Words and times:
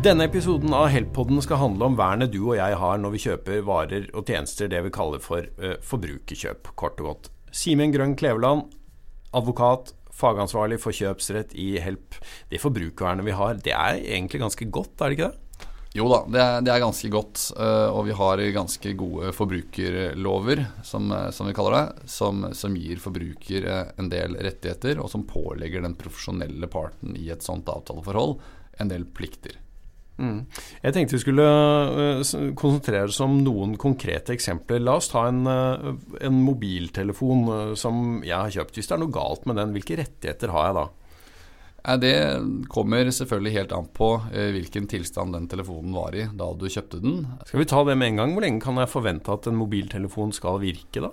Denne 0.00 0.24
episoden 0.24 0.72
av 0.72 0.86
Help-podden 0.88 1.42
skal 1.44 1.58
handle 1.60 1.90
om 1.90 1.96
vernet 1.98 2.30
du 2.32 2.38
og 2.38 2.54
jeg 2.56 2.76
har 2.80 3.00
når 3.02 3.10
vi 3.12 3.18
kjøper 3.20 3.58
varer 3.68 4.06
og 4.16 4.30
tjenester, 4.30 4.70
det 4.72 4.78
vi 4.86 4.92
kaller 4.96 5.20
for 5.20 5.44
uh, 5.60 5.74
forbrukerkjøp, 5.84 6.70
kort 6.72 7.02
og 7.02 7.08
godt. 7.10 7.28
Simen 7.52 7.92
Grønn 7.92 8.14
Kleveland, 8.16 8.70
advokat, 9.36 9.92
fagansvarlig 10.16 10.80
for 10.80 10.96
kjøpsrett 10.96 11.52
i 11.52 11.74
Help. 11.84 12.16
Det 12.48 12.62
forbrukervernet 12.62 13.28
vi 13.28 13.36
har, 13.36 13.60
det 13.60 13.76
er 13.76 14.00
egentlig 14.00 14.40
ganske 14.40 14.70
godt, 14.72 14.96
er 14.96 15.12
det 15.12 15.18
ikke 15.18 15.28
det? 15.34 15.68
Jo 16.00 16.08
da, 16.08 16.24
det 16.32 16.42
er, 16.46 16.64
det 16.64 16.72
er 16.72 16.84
ganske 16.86 17.12
godt. 17.12 17.46
Uh, 17.60 17.92
og 17.92 18.08
vi 18.08 18.16
har 18.16 18.46
ganske 18.56 18.96
gode 19.04 19.36
forbrukerlover, 19.36 20.64
som, 20.80 21.12
som 21.28 21.50
vi 21.50 21.58
kaller 21.60 21.76
det. 21.76 22.10
Som, 22.16 22.46
som 22.56 22.78
gir 22.78 23.04
forbruker 23.04 23.68
en 24.00 24.08
del 24.08 24.40
rettigheter, 24.40 24.96
og 25.04 25.12
som 25.12 25.28
pålegger 25.28 25.84
den 25.84 26.00
profesjonelle 26.00 26.72
parten 26.72 27.20
i 27.20 27.28
et 27.36 27.44
sånt 27.44 27.68
avtaleforhold 27.68 28.38
en 28.80 28.88
del 28.88 29.04
plikter. 29.04 29.60
Mm. 30.20 30.40
Jeg 30.84 30.94
tenkte 30.94 31.16
vi 31.16 31.22
skulle 31.22 31.44
uh, 31.46 32.20
konsentrere 32.58 33.08
oss 33.08 33.20
om 33.24 33.38
noen 33.40 33.76
konkrete 33.80 34.34
eksempler. 34.36 34.82
La 34.84 34.98
oss 35.00 35.08
ta 35.12 35.26
en, 35.30 35.42
uh, 35.48 35.92
en 36.20 36.40
mobiltelefon 36.44 37.44
uh, 37.48 37.74
som 37.78 38.20
jeg 38.26 38.36
har 38.36 38.52
kjøpt. 38.52 38.76
Hvis 38.76 38.90
det 38.90 38.96
er 38.98 39.02
noe 39.04 39.14
galt 39.14 39.48
med 39.48 39.56
den, 39.60 39.72
hvilke 39.76 39.96
rettigheter 40.02 40.52
har 40.54 40.68
jeg 40.68 40.80
da? 40.80 40.88
Det 41.96 42.12
kommer 42.68 43.08
selvfølgelig 43.08 43.54
helt 43.54 43.70
an 43.72 43.86
på 43.96 44.10
hvilken 44.28 44.84
tilstand 44.92 45.32
den 45.32 45.46
telefonen 45.48 45.94
var 45.96 46.12
i 46.12 46.26
da 46.36 46.50
du 46.52 46.66
kjøpte 46.68 46.98
den. 47.00 47.22
Skal 47.48 47.62
vi 47.62 47.66
ta 47.70 47.80
det 47.88 47.94
med 47.96 48.10
en 48.10 48.20
gang? 48.20 48.34
Hvor 48.36 48.44
lenge 48.44 48.60
kan 48.60 48.76
jeg 48.82 48.90
forvente 48.92 49.32
at 49.32 49.48
en 49.48 49.56
mobiltelefon 49.56 50.34
skal 50.36 50.60
virke, 50.60 51.00
da? 51.00 51.08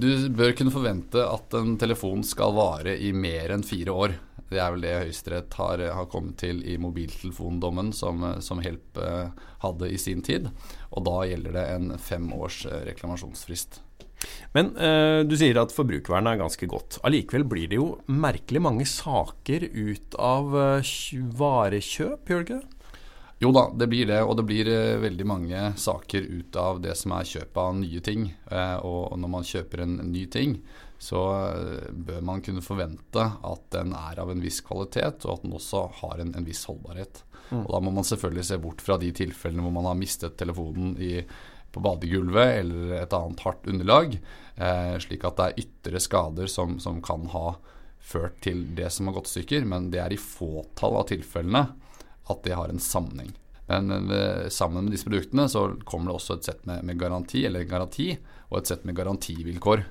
Du 0.00 0.08
bør 0.32 0.56
kunne 0.56 0.72
forvente 0.72 1.20
at 1.28 1.58
en 1.60 1.76
telefon 1.76 2.24
skal 2.24 2.56
vare 2.56 2.96
i 2.96 3.12
mer 3.12 3.52
enn 3.52 3.66
fire 3.68 3.92
år. 3.92 4.16
Det 4.50 4.60
er 4.62 4.74
vel 4.74 4.84
det 4.84 4.94
Høyesterett 5.00 5.56
har, 5.58 5.82
har, 5.96 6.06
kommet 6.12 6.38
til 6.38 6.60
i 6.62 6.76
mobiltelefondommen 6.78 7.90
som, 7.96 8.22
som 8.44 8.62
Help 8.62 9.00
hadde 9.64 9.90
i 9.90 9.98
sin 9.98 10.22
tid. 10.22 10.50
Og 10.94 11.04
da 11.06 11.24
gjelder 11.28 11.58
det 11.58 11.66
en 11.74 11.90
fem 11.98 12.28
års 12.36 12.64
eh, 12.68 12.84
reklamasjonsfrist. 12.90 13.80
Men 14.56 14.72
eh, 14.80 15.20
du 15.28 15.34
sier 15.38 15.58
at 15.60 15.74
forbrukervernet 15.74 16.34
er 16.34 16.40
ganske 16.40 16.68
godt. 16.70 17.00
Allikevel 17.06 17.44
blir 17.48 17.68
det 17.70 17.80
jo 17.80 17.90
merkelig 18.08 18.62
mange 18.64 18.86
saker 18.88 19.68
ut 19.74 20.16
av 20.20 20.56
eh, 20.62 20.94
varekjøp, 21.42 22.30
gjør 22.30 22.42
det 22.42 22.48
ikke 22.48 22.62
det? 22.62 22.72
Jo 23.44 23.50
da, 23.52 23.66
det 23.76 23.90
blir 23.92 24.08
det. 24.08 24.22
Og 24.24 24.38
det 24.38 24.46
blir 24.48 24.70
eh, 24.72 24.96
veldig 25.02 25.28
mange 25.28 25.68
saker 25.80 26.24
ut 26.24 26.56
av 26.60 26.80
det 26.84 26.96
som 26.96 27.12
er 27.18 27.28
kjøp 27.28 27.60
av 27.60 27.76
nye 27.82 28.00
ting. 28.04 28.30
Eh, 28.48 28.76
og 28.80 29.18
når 29.20 29.32
man 29.36 29.46
kjøper 29.46 29.84
en 29.84 29.98
ny 30.08 30.24
ting, 30.32 30.60
så 30.98 31.22
eh, 31.50 31.88
bør 31.92 32.22
man 32.24 32.42
kunne 32.44 32.64
forvente 32.64 33.24
at 33.24 33.66
den 33.74 33.92
er 33.96 34.20
av 34.22 34.32
en 34.32 34.42
viss 34.42 34.62
kvalitet, 34.64 35.26
og 35.26 35.36
at 35.36 35.44
den 35.44 35.56
også 35.56 35.84
har 36.00 36.22
en, 36.22 36.32
en 36.38 36.46
viss 36.46 36.64
holdbarhet. 36.68 37.22
Mm. 37.50 37.62
Og 37.64 37.70
Da 37.74 37.82
må 37.84 37.92
man 37.94 38.08
selvfølgelig 38.08 38.48
se 38.48 38.58
bort 38.62 38.82
fra 38.84 38.96
de 39.00 39.12
tilfellene 39.14 39.64
hvor 39.64 39.74
man 39.76 39.88
har 39.90 39.98
mistet 39.98 40.38
telefonen 40.40 40.96
i, 41.02 41.20
på 41.72 41.82
badegulvet 41.84 42.60
eller 42.62 42.98
et 43.02 43.16
annet 43.16 43.42
hardt 43.44 43.68
underlag, 43.70 44.18
eh, 44.56 44.94
slik 45.04 45.26
at 45.28 45.38
det 45.38 45.48
er 45.48 45.64
ytre 45.66 46.02
skader 46.02 46.50
som, 46.50 46.78
som, 46.82 47.02
kan 47.04 47.28
ha 47.34 47.58
ført 48.00 48.38
til 48.46 48.64
det 48.78 48.88
som 48.94 49.10
har 49.10 49.18
gått 49.18 49.32
stykker, 49.32 49.66
men 49.68 49.90
det 49.92 50.00
er 50.02 50.14
i 50.14 50.20
fåtall 50.20 50.96
av 51.02 51.10
tilfellene 51.10 51.66
at 52.26 52.40
det 52.46 52.56
har 52.56 52.72
en 52.72 52.82
sammenheng. 52.82 53.34
Men 53.66 54.10
eh, 54.14 54.48
sammen 54.48 54.86
med 54.86 54.94
disse 54.94 55.08
produktene 55.08 55.48
så 55.50 55.68
kommer 55.84 56.10
det 56.10 56.16
også 56.20 56.38
et 56.38 56.48
sett 56.48 56.66
med, 56.70 56.86
med 56.86 56.98
garanti, 56.98 57.44
eller 57.46 57.66
garanti, 57.68 58.12
og 58.48 58.60
et 58.60 58.70
sett 58.70 58.86
med 58.86 58.96
garantivilkår. 58.96 59.82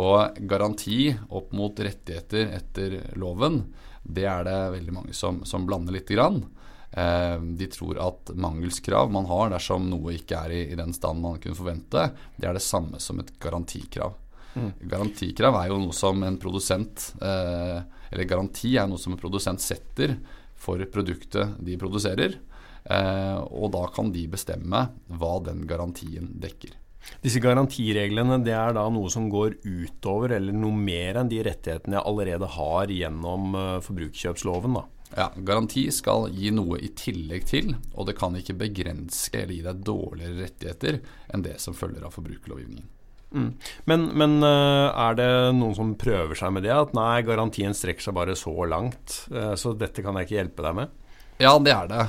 Og 0.00 0.38
garanti 0.50 1.12
opp 1.30 1.52
mot 1.54 1.78
rettigheter 1.78 2.50
etter 2.56 2.96
loven, 3.20 3.60
det 4.02 4.26
er 4.26 4.44
det 4.46 4.58
veldig 4.74 4.94
mange 4.94 5.14
som, 5.16 5.44
som 5.46 5.66
blander 5.68 5.94
lite 5.94 6.16
grann. 6.16 6.42
Eh, 6.90 7.38
de 7.40 7.66
tror 7.70 7.98
at 8.02 8.30
mangelskrav 8.34 9.10
man 9.10 9.26
har 9.30 9.50
dersom 9.54 9.88
noe 9.90 10.14
ikke 10.14 10.38
er 10.46 10.54
i, 10.54 10.60
i, 10.70 10.76
den 10.78 10.92
stand 10.94 11.22
man 11.22 11.40
kunne 11.42 11.58
forvente, 11.58 12.08
det 12.36 12.46
er 12.46 12.58
det 12.58 12.62
samme 12.62 13.00
som 13.02 13.22
et 13.22 13.32
garantikrav. 13.42 14.14
Mm. 14.54 14.70
Garantikrav 14.90 15.58
er 15.58 15.72
jo 15.72 15.80
noe 15.82 15.94
som 15.96 16.20
en 16.22 16.36
produsent 16.38 17.08
eh, 17.18 17.80
Eller 18.14 18.28
garanti 18.30 18.76
er 18.78 18.86
noe 18.86 19.02
som 19.02 19.16
en 19.16 19.18
produsent 19.18 19.58
setter 19.58 20.14
for 20.54 20.78
produktet 20.94 21.56
de 21.58 21.74
produserer. 21.80 22.36
Eh, 22.84 23.38
og 23.50 23.72
da 23.74 23.82
kan 23.90 24.12
de 24.14 24.28
bestemme 24.30 24.84
hva 25.10 25.32
den 25.42 25.64
garantien 25.66 26.30
dekker. 26.38 26.76
Disse 27.24 27.40
garantireglene 27.40 28.40
det 28.44 28.54
er 28.56 28.74
da 28.76 28.84
noe 28.92 29.10
som 29.12 29.30
går 29.32 29.58
utover 29.64 30.36
eller 30.36 30.56
noe 30.56 30.76
mer 30.76 31.20
enn 31.20 31.30
de 31.30 31.40
rettighetene 31.46 31.98
jeg 31.98 32.08
allerede 32.10 32.50
har 32.56 32.92
gjennom 32.92 33.54
uh, 33.56 33.78
forbrukerkjøpsloven? 33.84 34.76
da. 34.78 34.84
Ja, 35.14 35.28
Garanti 35.46 35.86
skal 35.94 36.26
gi 36.34 36.50
noe 36.50 36.80
i 36.82 36.90
tillegg 36.98 37.46
til, 37.46 37.70
og 37.94 38.08
det 38.08 38.16
kan 38.18 38.34
ikke 38.36 38.56
begrense 38.58 39.30
eller 39.36 39.54
gi 39.54 39.62
deg 39.62 39.84
dårligere 39.86 40.40
rettigheter 40.42 40.98
enn 41.32 41.44
det 41.46 41.60
som 41.62 41.76
følger 41.76 42.04
av 42.04 42.16
forbrukerlovgivningen. 42.16 42.90
Mm. 43.34 43.48
Men, 43.90 44.04
men 44.14 44.36
uh, 44.46 44.90
er 45.06 45.16
det 45.18 45.30
noen 45.56 45.74
som 45.78 45.94
prøver 45.98 46.38
seg 46.38 46.52
med 46.54 46.66
det? 46.66 46.74
At 46.74 46.92
nei, 46.98 47.22
garantien 47.26 47.74
strekker 47.74 48.08
seg 48.08 48.18
bare 48.18 48.36
så 48.38 48.52
langt, 48.68 49.22
uh, 49.32 49.54
så 49.58 49.72
dette 49.78 50.04
kan 50.04 50.18
jeg 50.18 50.28
ikke 50.28 50.38
hjelpe 50.42 50.66
deg 50.66 50.76
med? 50.82 51.00
Ja, 51.42 51.56
det 51.58 51.72
er 51.74 51.88
det. 51.90 52.02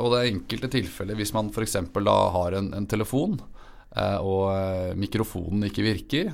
og 0.00 0.06
det 0.14 0.18
er 0.22 0.30
enkelte 0.30 0.70
tilfeller 0.72 1.18
hvis 1.18 1.34
man 1.36 1.50
f.eks. 1.52 1.74
har 1.84 2.54
en, 2.56 2.70
en 2.72 2.86
telefon 2.88 3.34
Eh, 3.36 3.53
og 3.94 4.48
eh, 4.54 4.94
mikrofonen 4.98 5.68
ikke 5.68 5.86
virker, 5.86 6.32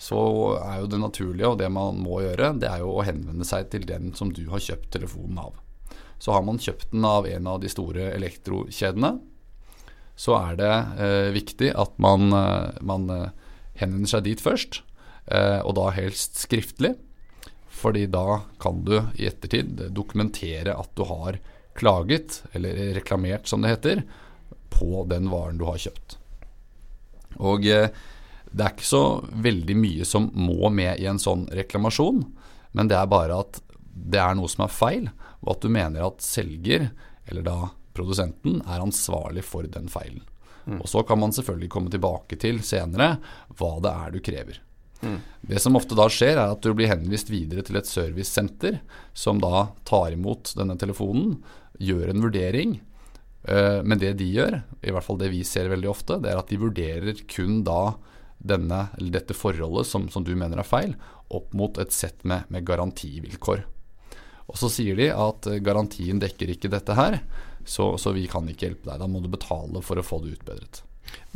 så 0.00 0.20
er 0.62 0.78
jo 0.80 0.90
det 0.90 1.00
naturlige, 1.02 1.48
og 1.48 1.58
det 1.60 1.68
man 1.72 1.98
må 2.00 2.22
gjøre, 2.24 2.54
det 2.60 2.70
er 2.70 2.84
jo 2.84 2.94
å 2.96 3.04
henvende 3.04 3.44
seg 3.44 3.68
til 3.72 3.84
den 3.88 4.14
som 4.16 4.30
du 4.32 4.46
har 4.52 4.62
kjøpt 4.64 4.88
telefonen 4.94 5.42
av. 5.42 5.58
Så 6.20 6.32
har 6.32 6.44
man 6.46 6.60
kjøpt 6.60 6.94
den 6.94 7.04
av 7.04 7.28
en 7.28 7.50
av 7.50 7.60
de 7.60 7.68
store 7.72 8.12
elektrokjedene, 8.14 9.18
så 10.20 10.36
er 10.36 10.56
det 10.60 10.72
eh, 11.00 11.28
viktig 11.32 11.72
at 11.80 11.94
man, 12.02 12.28
eh, 12.36 12.80
man 12.84 13.08
henvender 13.80 14.10
seg 14.12 14.26
dit 14.26 14.40
først, 14.40 14.82
eh, 15.32 15.60
og 15.64 15.76
da 15.78 15.88
helst 15.96 16.42
skriftlig. 16.44 16.94
Fordi 17.80 18.04
da 18.12 18.42
kan 18.60 18.82
du 18.84 18.98
i 19.16 19.28
ettertid 19.30 19.78
dokumentere 19.96 20.74
at 20.76 20.90
du 20.98 21.06
har 21.08 21.38
klaget, 21.78 22.42
eller 22.52 22.90
reklamert 22.98 23.48
som 23.48 23.64
det 23.64 23.72
heter, 23.72 24.02
på 24.68 25.06
den 25.08 25.30
varen 25.32 25.60
du 25.60 25.64
har 25.68 25.80
kjøpt. 25.80 26.19
Og 27.38 27.66
eh, 27.66 27.90
det 28.50 28.64
er 28.64 28.74
ikke 28.74 28.88
så 28.88 29.04
veldig 29.30 29.76
mye 29.78 30.06
som 30.08 30.30
må 30.34 30.70
med 30.74 30.98
i 31.00 31.06
en 31.10 31.20
sånn 31.22 31.46
reklamasjon, 31.54 32.24
men 32.74 32.90
det 32.90 32.98
er 32.98 33.10
bare 33.10 33.38
at 33.44 33.60
det 33.90 34.20
er 34.22 34.34
noe 34.38 34.50
som 34.50 34.64
er 34.66 34.74
feil, 34.74 35.06
og 35.44 35.54
at 35.54 35.62
du 35.62 35.70
mener 35.72 36.06
at 36.06 36.24
selger, 36.24 36.88
eller 37.30 37.46
da 37.46 37.58
produsenten, 37.94 38.60
er 38.66 38.82
ansvarlig 38.82 39.44
for 39.46 39.66
den 39.66 39.90
feilen. 39.90 40.24
Mm. 40.64 40.80
Og 40.80 40.88
Så 40.88 41.02
kan 41.06 41.18
man 41.18 41.32
selvfølgelig 41.34 41.70
komme 41.72 41.92
tilbake 41.92 42.38
til 42.40 42.60
senere 42.66 43.16
hva 43.58 43.72
det 43.82 43.92
er 43.92 44.12
du 44.14 44.20
krever. 44.24 44.60
Mm. 45.00 45.18
Det 45.48 45.62
som 45.62 45.78
ofte 45.78 45.96
da 45.96 46.06
skjer, 46.12 46.36
er 46.36 46.52
at 46.52 46.62
du 46.62 46.74
blir 46.76 46.90
henvist 46.90 47.30
videre 47.32 47.64
til 47.66 47.78
et 47.80 47.88
servicesenter 47.88 48.80
som 49.16 49.40
da 49.40 49.70
tar 49.88 50.12
imot 50.14 50.52
denne 50.58 50.76
telefonen, 50.80 51.38
gjør 51.80 52.12
en 52.12 52.24
vurdering 52.26 52.78
men 53.40 53.96
det 53.96 54.10
de 54.20 54.26
gjør, 54.34 54.58
i 54.84 54.92
hvert 54.92 55.06
fall 55.06 55.16
det 55.20 55.30
vi 55.32 55.38
ser 55.48 55.70
veldig 55.72 55.88
ofte, 55.88 56.18
det 56.20 56.28
er 56.28 56.40
at 56.42 56.50
de 56.52 56.58
vurderer 56.60 57.22
kun 57.30 57.62
da 57.64 57.94
denne, 58.40 58.88
dette 58.98 59.36
forholdet 59.36 59.86
som, 59.88 60.08
som, 60.12 60.24
du 60.24 60.32
mener 60.36 60.60
er 60.60 60.66
feil, 60.66 60.94
opp 61.28 61.52
mot 61.56 61.78
et 61.78 61.92
sett 61.92 62.24
med, 62.24 62.48
med, 62.48 62.64
garantivilkår. 62.66 63.64
Og 64.50 64.58
Så 64.58 64.70
sier 64.72 64.98
de 64.98 65.10
at 65.12 65.46
eh, 65.46 65.60
garantien 65.62 66.18
dekker 66.20 66.50
ikke 66.56 66.72
dette 66.72 66.96
her, 66.98 67.20
så, 67.64 67.92
så, 68.00 68.14
vi 68.16 68.26
kan 68.30 68.48
ikke 68.48 68.66
hjelpe 68.70 68.88
deg. 68.88 69.02
Da 69.02 69.08
må 69.08 69.20
du 69.22 69.28
betale 69.30 69.82
for 69.84 70.00
å 70.00 70.04
få 70.04 70.22
det 70.24 70.38
utbedret. 70.38 70.82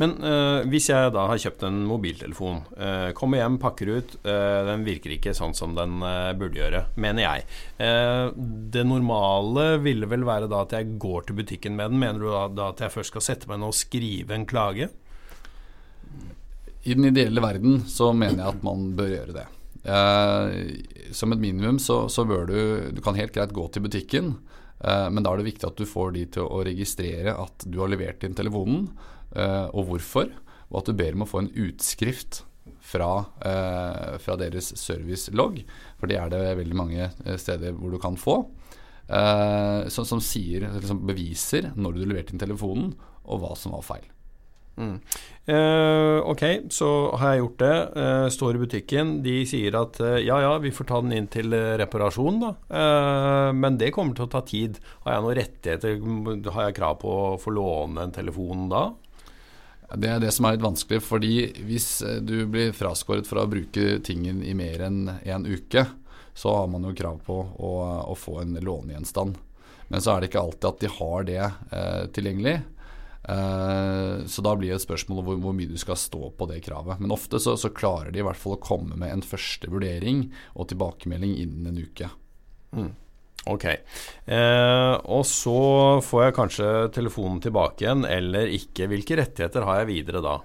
Men 0.01 0.17
øh, 0.19 0.65
hvis 0.67 0.89
jeg 0.89 1.11
da 1.15 1.23
har 1.29 1.39
kjøpt 1.39 1.63
en 1.67 1.77
mobiltelefon, 1.87 2.59
øh, 2.75 3.09
kommer 3.15 3.39
hjem, 3.39 3.55
pakker 3.61 3.93
ut, 3.95 4.17
øh, 4.27 4.59
den 4.67 4.83
virker 4.87 5.13
ikke 5.15 5.35
sånn 5.35 5.55
som 5.55 5.75
den 5.77 6.03
burde 6.39 6.59
gjøre, 6.59 6.81
mener 6.99 7.23
jeg. 7.23 7.45
det 8.75 8.83
normale 8.87 9.79
ville 9.83 10.07
vel 10.09 10.25
være 10.27 10.49
da 10.51 10.63
at 10.65 10.75
jeg 10.75 10.97
går 11.01 11.27
til 11.27 11.39
butikken 11.39 11.75
med 11.77 11.93
den. 11.93 12.01
Mener 12.01 12.19
du 12.19 12.27
da, 12.27 12.45
da 12.51 12.69
at 12.73 12.83
jeg 12.83 12.93
først 12.93 13.13
skal 13.13 13.23
sette 13.23 13.49
meg 13.49 13.61
ned 13.61 13.71
og 13.71 13.77
skrive 13.77 14.35
en 14.35 14.47
klage? 14.49 14.89
I 16.85 16.97
den 16.97 17.07
ideelle 17.09 17.41
verden 17.41 17.85
så 17.89 18.11
mener 18.13 18.43
jeg 18.43 18.57
at 18.57 18.67
man 18.67 18.91
bør 18.97 19.13
gjøre 19.15 19.37
det. 19.39 19.47
som 21.13 21.31
et 21.31 21.41
minimum 21.41 21.79
så, 21.79 22.07
så, 22.09 22.25
bør 22.25 22.47
du 22.49 22.57
Du 22.91 23.01
kan 23.05 23.15
helt 23.15 23.33
greit 23.33 23.53
gå 23.53 23.67
til 23.69 23.83
butikken, 23.85 24.31
men 24.81 25.23
da 25.23 25.31
er 25.31 25.41
det 25.41 25.51
viktig 25.51 25.67
at 25.67 25.77
du 25.77 25.85
får 25.85 26.15
de 26.15 26.25
til 26.37 26.45
å 26.45 26.63
registrere 26.65 27.35
at 27.37 27.65
du 27.65 27.79
har 27.79 27.91
levert 27.93 28.23
inn 28.25 28.37
telefonen 28.37 28.89
Eh, 28.89 29.14
og 29.35 29.89
hvorfor, 29.89 30.29
og 30.71 30.77
at 30.79 30.89
du 30.89 30.97
ber 30.97 31.15
om 31.15 31.25
å 31.25 31.29
få 31.29 31.43
en 31.43 31.53
utskrift 31.65 32.43
fra, 32.85 33.25
eh, 33.45 34.17
fra 34.21 34.37
deres 34.39 34.71
servicelogg, 34.79 35.61
for 35.99 36.11
det 36.11 36.19
er 36.21 36.31
det 36.33 36.43
veldig 36.61 36.77
mange 36.77 37.09
eh, 37.09 37.37
steder 37.41 37.75
hvor 37.77 37.93
du 37.93 37.99
kan 38.01 38.19
få, 38.19 38.43
som, 39.05 40.01
som 40.01 40.17
sier, 40.23 40.63
liksom 40.73 41.03
beviser 41.05 41.67
når 41.77 41.93
du 41.93 42.05
leverte 42.07 42.33
inn 42.33 42.41
telefonen, 42.41 42.95
og 43.29 43.43
hva 43.43 43.51
som 43.53 43.75
var 43.75 43.83
feil. 43.85 44.07
Mm. 44.75 44.95
Eh, 45.45 46.17
ok, 46.25 46.43
så 46.73 46.89
har 47.15 47.33
jeg 47.35 47.43
gjort 47.43 47.61
det. 47.61 47.75
Eh, 48.01 48.25
står 48.33 48.57
i 48.57 48.61
butikken. 48.65 49.13
De 49.23 49.35
sier 49.47 49.77
at 49.79 49.99
eh, 50.03 50.17
ja 50.25 50.39
ja, 50.43 50.55
vi 50.59 50.73
får 50.75 50.89
ta 50.89 50.99
den 51.05 51.15
inn 51.15 51.29
til 51.31 51.53
eh, 51.55 51.75
reparasjon, 51.79 52.41
da. 52.43 52.51
Eh, 52.81 53.51
men 53.55 53.79
det 53.79 53.93
kommer 53.95 54.17
til 54.17 54.27
å 54.27 54.33
ta 54.33 54.41
tid. 54.47 54.81
Har 55.05 55.15
jeg 55.15 55.25
noen 55.25 55.39
rettigheter? 55.39 56.51
Har 56.51 56.67
jeg 56.67 56.77
krav 56.81 56.99
på 57.05 57.15
å 57.15 57.33
få 57.41 57.55
låne 57.55 58.03
en 58.03 58.15
telefon 58.15 58.67
da? 58.73 58.89
Det 59.93 60.09
er 60.09 60.21
det 60.23 60.31
som 60.33 60.47
er 60.47 60.55
litt 60.55 60.65
vanskelig, 60.65 61.01
fordi 61.05 61.35
hvis 61.67 61.89
eh, 62.05 62.21
du 62.23 62.47
blir 62.49 62.73
fraskåret 62.75 63.27
fra 63.29 63.45
å 63.45 63.51
bruke 63.51 63.99
tingen 64.05 64.41
i 64.43 64.55
mer 64.57 64.87
enn 64.87 65.03
en 65.21 65.45
uke, 65.45 65.85
så 66.35 66.55
har 66.57 66.67
man 66.67 66.83
jo 66.87 66.95
krav 66.97 67.21
på 67.23 67.35
å, 67.37 67.73
å 68.11 68.15
få 68.17 68.41
en 68.41 68.57
lånegjenstand. 68.59 69.37
Men 69.87 70.01
så 70.01 70.15
er 70.15 70.21
det 70.21 70.31
ikke 70.31 70.41
alltid 70.41 70.69
at 70.71 70.81
de 70.81 70.91
har 70.97 71.27
det 71.29 71.43
eh, 71.45 72.01
tilgjengelig. 72.15 72.55
Eh, 73.29 74.25
så 74.25 74.41
da 74.45 74.55
blir 74.57 74.73
det 74.73 74.79
et 74.79 74.85
spørsmål 74.85 75.21
om 75.21 75.29
hvor, 75.29 75.39
hvor, 75.45 75.55
mye 75.57 75.69
du 75.69 75.77
skal 75.81 75.97
stå 75.99 76.31
på 76.37 76.49
det 76.49 76.59
kravet. 76.65 76.99
Men 77.01 77.13
ofte 77.15 77.39
så, 77.41 77.55
så, 77.57 77.71
klarer 77.73 78.11
de 78.11 78.21
i 78.21 78.25
hvert 78.25 78.41
fall 78.41 78.57
å 78.57 78.61
komme 78.61 78.97
med 78.99 79.13
en 79.13 79.25
første 79.25 79.69
vurdering 79.71 80.27
og 80.53 80.69
tilbakemelding 80.73 81.37
innen 81.45 81.71
en 81.71 81.81
uke. 81.81 82.09
Mm. 82.75 82.91
Ok. 83.45 83.65
Eh, 83.69 84.93
og 85.05 85.25
så 85.29 85.59
får 86.01 86.23
jeg 86.23 86.35
kanskje 86.39 86.69
telefonen 86.95 87.41
tilbake 87.43 87.85
igjen, 87.85 88.05
eller 88.09 88.49
ikke. 88.49 88.89
Hvilke 88.89 89.19
rettigheter 89.21 89.67
har 89.67 89.83
jeg 89.83 89.91
videre 89.91 90.23
da? 90.25 90.39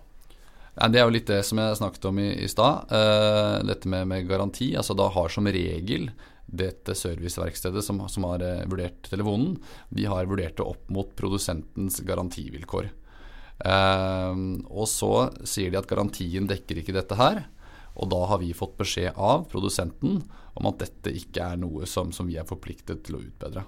Det 0.80 1.00
er 1.00 1.06
jo 1.08 1.12
litt 1.12 1.28
det 1.28 1.40
som 1.44 1.58
jeg 1.60 1.78
snakket 1.80 2.06
om 2.10 2.20
i, 2.22 2.28
i 2.44 2.48
stad. 2.48 2.92
Eh, 2.94 3.56
dette 3.68 3.90
med, 3.90 4.06
med, 4.08 4.28
garanti. 4.28 4.72
Altså 4.78 4.96
Da 4.96 5.08
har 5.12 5.32
som 5.32 5.48
regel 5.48 6.10
dette 6.50 6.96
serviceverkstedet 6.98 7.82
som, 7.86 8.00
som 8.10 8.26
har 8.26 8.42
eh, 8.44 8.64
vurdert 8.68 9.06
telefonen, 9.06 9.54
de 9.94 10.08
har 10.10 10.26
vurdert 10.26 10.56
det 10.58 10.66
opp 10.66 10.88
mot 10.90 11.12
produsentens 11.18 12.00
garantivilkår. 12.06 12.90
Eh, 13.60 14.44
og 14.68 14.88
så 14.90 15.14
sier 15.46 15.72
de 15.72 15.80
at 15.80 15.88
garantien 15.90 16.48
dekker 16.50 16.82
ikke 16.82 16.96
dette 16.96 17.18
her. 17.18 17.44
Og 17.98 18.10
da 18.12 18.20
har 18.30 18.40
vi 18.42 18.52
fått 18.56 18.78
beskjed 18.78 19.18
av 19.18 19.48
produsenten 19.50 20.20
om 20.54 20.70
at 20.70 20.80
dette 20.82 21.12
ikke 21.16 21.52
er 21.52 21.60
noe 21.60 21.88
som, 21.90 22.12
som 22.14 22.28
vi 22.30 22.38
er 22.40 22.48
forpliktet 22.48 23.04
til 23.06 23.18
å 23.18 23.22
utbedre. 23.24 23.66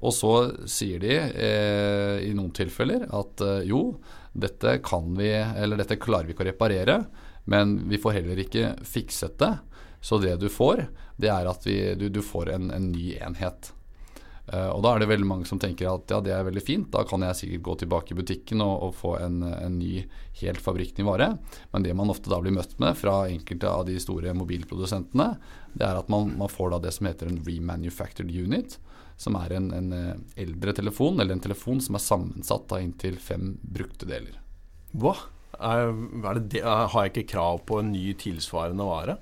Og 0.00 0.14
så 0.16 0.34
sier 0.70 1.00
de 1.02 1.12
eh, 1.12 2.16
i 2.24 2.32
noen 2.36 2.52
tilfeller 2.56 3.04
at 3.16 3.42
eh, 3.44 3.66
jo, 3.68 3.98
dette 4.32 4.78
kan 4.86 5.12
vi, 5.18 5.28
eller 5.34 5.80
dette 5.80 6.00
klarer 6.00 6.28
vi 6.28 6.34
ikke 6.36 6.46
å 6.46 6.50
reparere, 6.50 6.96
men 7.50 7.76
vi 7.90 8.00
får 8.00 8.20
heller 8.20 8.40
ikke 8.40 8.74
fikset 8.86 9.36
det. 9.42 9.52
Så 10.00 10.16
det 10.22 10.38
du 10.40 10.48
får, 10.48 10.86
det 11.20 11.28
er 11.28 11.48
at 11.50 11.66
vi, 11.68 11.76
du, 12.00 12.08
du, 12.08 12.22
får 12.24 12.54
en, 12.54 12.70
en 12.72 12.88
ny 12.92 13.12
enhet. 13.20 13.74
Uh, 14.50 14.72
og 14.74 14.80
da 14.82 14.92
er 14.92 15.02
det 15.02 15.10
veldig 15.12 15.28
mange 15.30 15.46
som 15.46 15.60
tenker 15.62 15.86
at 15.86 16.10
ja, 16.10 16.18
det 16.24 16.32
er 16.34 16.46
veldig 16.46 16.62
fint, 16.64 16.88
da 16.90 17.04
kan 17.06 17.22
jeg 17.22 17.38
sikkert 17.38 17.64
gå 17.68 17.74
tilbake 17.84 18.14
i 18.14 18.18
butikken 18.18 18.64
og, 18.64 18.72
og 18.88 18.96
få 18.98 19.12
en, 19.22 19.44
en, 19.46 19.76
ny, 19.78 20.02
helt 20.40 20.62
fabrikkny 20.64 21.06
vare. 21.06 21.32
Men 21.70 21.86
det 21.86 21.94
man 21.94 22.10
ofte 22.10 22.32
da 22.32 22.40
blir 22.42 22.56
møtt 22.56 22.74
med 22.82 22.98
fra 22.98 23.22
enkelte 23.30 23.70
av 23.70 23.86
de 23.86 23.94
store 24.02 24.34
mobilprodusentene, 24.34 25.28
det 25.78 25.86
er 25.86 26.00
at 26.00 26.10
man, 26.10 26.32
man 26.40 26.50
får 26.50 26.74
da 26.74 26.82
det 26.86 26.94
som 26.96 27.06
heter 27.06 27.30
en 27.30 27.42
remanufactured 27.46 28.30
unit. 28.34 28.80
Som 29.20 29.36
er 29.36 29.52
en, 29.52 29.66
en 29.76 29.90
eh, 29.92 30.14
eldre 30.40 30.72
telefon, 30.72 31.20
eller 31.20 31.36
en 31.36 31.42
telefon 31.44 31.82
som 31.84 31.98
er 31.98 32.00
sammensatt 32.00 32.72
av 32.72 32.80
inntil 32.80 33.18
fem 33.20 33.52
brukte 33.60 34.08
deler. 34.08 34.38
Hva? 34.96 35.12
Er, 35.58 35.90
er 36.30 36.40
det, 36.40 36.62
har 36.64 37.04
jeg 37.04 37.12
ikke 37.12 37.32
krav 37.34 37.64
på 37.68 37.80
en 37.82 37.90
ny 37.92 38.12
tilsvarende 38.18 38.86
vare? 38.86 39.18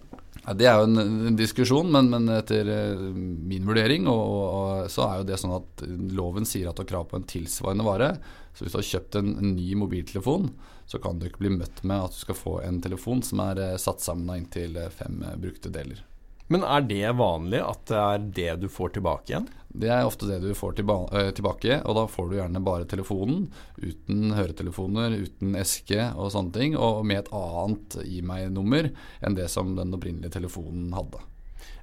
Ja, 0.48 0.54
det 0.56 0.68
er 0.70 0.78
jo 0.80 0.86
en, 0.88 1.00
en 1.28 1.36
diskusjon, 1.36 1.90
men, 1.92 2.08
men, 2.12 2.28
etter 2.32 2.68
eh, 2.72 3.00
min 3.18 3.66
vurdering 3.68 4.06
og, 4.08 4.22
og, 4.32 4.86
så 4.92 5.04
er 5.04 5.20
jo 5.20 5.26
det 5.28 5.40
sånn 5.42 5.56
at 5.58 5.82
loven 6.16 6.48
sier 6.48 6.70
at 6.70 6.78
du 6.78 6.84
har 6.86 6.90
krav 6.92 7.08
på 7.10 7.18
en 7.18 7.26
tilsvarende 7.28 7.84
vare. 7.84 8.12
Så 8.56 8.64
hvis 8.64 8.74
du 8.74 8.78
har 8.80 8.88
kjøpt 8.88 9.18
en, 9.20 9.34
en, 9.36 9.50
ny 9.58 9.74
mobiltelefon, 9.76 10.48
så 10.88 11.00
kan 11.04 11.20
du 11.20 11.28
ikke 11.28 11.44
bli 11.44 11.52
møtt 11.58 11.82
med 11.84 12.06
at 12.06 12.16
du 12.16 12.22
skal 12.22 12.38
få 12.38 12.54
en 12.64 12.80
telefon 12.84 13.20
som 13.26 13.42
er 13.44 13.60
eh, 13.66 13.80
satt 13.82 14.04
sammen 14.04 14.30
av 14.32 14.40
inntil 14.40 14.78
eh, 14.80 14.88
fem 14.94 15.20
brukte 15.36 15.72
deler. 15.74 16.00
Men 16.48 16.64
er 16.64 16.84
det 16.88 17.16
vanlig 17.18 17.60
at 17.60 17.88
det 17.90 17.98
er 18.00 18.28
det 18.40 18.52
du 18.64 18.68
får 18.72 18.94
tilbake 18.96 19.32
igjen? 19.32 19.48
Det 19.68 19.90
er 19.92 20.06
ofte 20.08 20.26
det 20.26 20.38
du 20.40 20.54
får 20.56 20.78
tilba 20.78 21.02
øh, 21.12 21.30
tilbake, 21.36 21.82
og 21.84 21.96
da 21.98 22.04
får 22.08 22.30
du 22.30 22.38
gjerne 22.38 22.62
bare 22.64 22.86
telefonen. 22.88 23.50
Uten 23.76 24.32
høretelefoner, 24.32 25.18
uten 25.26 25.58
eske 25.60 26.08
og 26.16 26.32
sånne 26.32 26.54
ting, 26.56 26.76
og 26.76 27.04
med 27.06 27.20
et 27.22 27.34
annet 27.36 27.98
gi 28.00 28.22
meg-nummer 28.24 28.88
enn 29.20 29.36
det 29.36 29.50
som 29.52 29.74
den 29.76 29.92
opprinnelige 29.94 30.38
telefonen 30.38 30.88
hadde. 30.96 31.20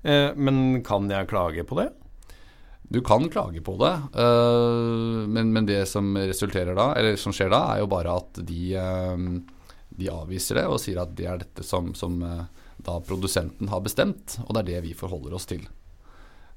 Eh, 0.01 0.31
men 0.33 0.81
kan 0.85 1.07
jeg 1.13 1.29
klage 1.29 1.67
på 1.67 1.77
det? 1.83 1.91
Du 2.89 2.99
kan 3.05 3.29
klage 3.33 3.61
på 3.65 3.77
det, 3.81 3.93
øh, 4.21 5.23
men, 5.29 5.53
men, 5.53 5.65
det 5.65 5.85
som 5.89 6.13
da, 6.13 6.91
eller 6.97 7.15
som 7.17 7.33
skjer 7.33 7.53
da, 7.53 7.63
er 7.73 7.81
jo 7.81 7.89
bare 7.89 8.17
at 8.17 8.41
de, 8.45 8.61
øh, 8.81 9.23
de 9.89 10.11
avviser 10.13 10.61
det 10.61 10.67
og 10.69 10.81
sier 10.81 11.01
at 11.05 11.13
det 11.17 11.29
er 11.29 11.41
dette 11.45 11.65
som, 11.65 11.93
som 11.97 12.17
da 12.85 12.99
produsenten 13.01 13.69
har 13.71 13.83
bestemt, 13.83 14.37
og 14.45 14.53
det 14.53 14.63
er 14.63 14.69
det 14.69 14.85
vi 14.89 14.95
forholder 14.97 15.35
oss 15.37 15.47
til. 15.49 15.65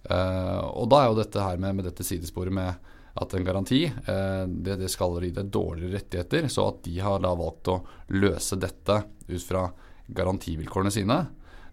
Uh, 0.09 0.63
og 0.79 0.87
da 0.93 1.03
er 1.03 1.11
jo 1.11 1.19
dette 1.19 1.43
her 1.43 1.59
med, 1.61 1.79
med, 1.79 1.89
dette 1.89 2.07
sidesporet 2.07 2.55
med 2.55 2.95
at 3.19 3.35
en 3.35 3.45
garanti 3.45 3.81
uh, 3.91 4.45
det, 4.47 4.79
det, 4.79 4.91
skal 4.93 5.19
gi 5.21 5.33
deg 5.35 5.51
dårligere 5.53 5.99
rettigheter, 5.99 6.47
så 6.53 6.69
at 6.71 6.81
de 6.87 6.95
har 7.03 7.19
da 7.25 7.35
valgt 7.37 7.73
å 7.73 7.81
løse 8.15 8.61
dette 8.61 9.03
ut 9.27 9.45
fra 9.45 9.67
garantivilkårene 10.09 10.95
sine, 10.95 11.19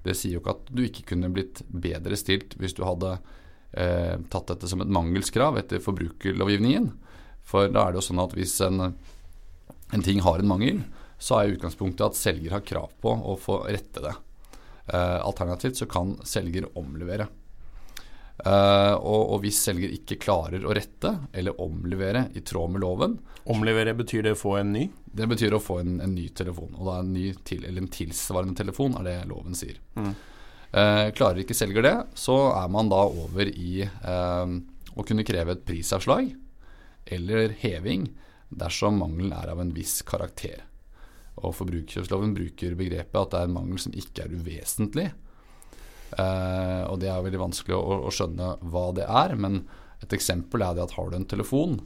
det 0.05 0.17
sier 0.17 0.35
jo 0.35 0.41
ikke 0.41 0.57
at 0.57 0.67
du 0.73 0.83
ikke 0.85 1.07
kunne 1.13 1.31
blitt 1.33 1.63
bedre 1.69 2.17
stilt 2.19 2.57
hvis 2.59 2.75
du 2.77 2.83
hadde 2.85 3.15
uh, 3.15 4.15
tatt 4.33 4.51
dette 4.51 4.69
som 4.71 4.83
et 4.83 4.91
mangelskrav 4.91 5.57
etter 5.61 5.83
forbrukerlovgivningen. 5.83 6.91
For 7.45 7.69
da 7.69 7.85
er 7.85 7.93
det 7.93 8.01
jo 8.01 8.07
sånn 8.09 8.23
at 8.25 8.33
hvis 8.35 8.57
en, 8.65 8.89
en 9.93 10.05
ting 10.05 10.23
har 10.25 10.41
en 10.41 10.49
mangel, 10.49 10.83
så 11.21 11.39
er 11.39 11.55
utgangspunktet 11.55 12.09
at 12.09 12.19
selger 12.19 12.57
har 12.57 12.65
krav 12.65 12.91
på 13.01 13.13
å 13.13 13.37
få 13.39 13.61
rette 13.69 14.03
det. 14.03 14.15
Uh, 14.93 15.25
alternativt 15.25 15.77
så 15.77 15.87
kan 15.89 16.13
selger 16.27 16.67
omlevere. 16.77 17.27
Uh, 18.45 18.93
og, 18.99 19.21
og, 19.31 19.37
hvis 19.45 19.61
selger 19.63 19.93
ikke 19.95 20.19
klarer 20.19 20.65
å 20.67 20.73
rette 20.75 21.13
eller 21.33 21.61
omlevere 21.63 22.25
i 22.35 22.41
tråd 22.43 22.73
med 22.73 22.83
loven 22.83 23.13
Omlevere 23.47 23.93
betyr 23.95 24.25
det 24.25 24.33
å 24.35 24.39
få 24.39 24.57
en 24.59 24.73
ny? 24.75 24.83
Det 25.05 25.27
betyr 25.31 25.55
å 25.55 25.61
få 25.61 25.77
en, 25.79 25.99
en 26.03 26.15
ny 26.17 26.25
telefon. 26.35 26.71
Og 26.75 26.89
da 26.89 26.97
en 26.99 27.13
ny 27.13 27.27
til, 27.45 27.63
eller 27.63 27.85
en 27.85 27.91
tilsvarende 27.93 28.57
telefon 28.57 28.97
er 28.99 29.05
det 29.05 29.15
loven 29.29 29.57
sier. 29.57 29.77
Mm. 29.95 30.11
Uh, 30.73 31.07
klarer 31.15 31.43
ikke 31.43 31.57
selger 31.57 31.85
det, 31.85 31.95
så 32.17 32.35
er 32.57 32.71
man 32.73 32.89
da 32.91 33.03
over 33.05 33.49
i 33.49 33.85
å 33.85 35.03
kunne 35.05 35.25
kreve 35.27 35.53
et 35.53 35.65
prisavslag 35.67 36.33
eller 37.05 37.53
heving 37.61 38.07
dersom 38.49 38.97
mangelen 39.01 39.33
er 39.35 39.51
av 39.53 39.61
en 39.61 39.73
viss 39.75 39.99
karakter. 40.07 40.63
Og 41.43 41.55
Forbrukerkjøpsloven 41.57 42.35
bruker 42.35 42.77
begrepet 42.79 43.19
at 43.19 43.33
det 43.33 43.39
er 43.41 43.49
en 43.49 43.57
mangel 43.57 43.81
som 43.81 43.95
ikke 43.97 44.25
er 44.25 44.35
uvesentlig. 44.35 45.09
Uh, 46.15 46.85
og 46.87 47.01
det 47.01 47.09
er 47.11 47.23
veldig 47.25 47.41
vanskelig 47.41 47.75
å, 47.75 47.97
å, 48.07 48.13
skjønne 48.13 48.53
hva 48.71 48.85
det 48.95 49.07
er. 49.09 49.35
Men 49.39 49.63
et 50.03 50.15
eksempel 50.15 50.63
er 50.63 50.77
det 50.77 50.85
at 50.85 50.95
har 50.95 51.11
du 51.11 51.17
en 51.19 51.27
telefon 51.27 51.79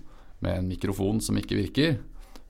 med 0.44 0.56
en 0.56 0.70
mikrofon 0.70 1.22
som 1.24 1.40
ikke 1.40 1.58
virker, 1.58 1.98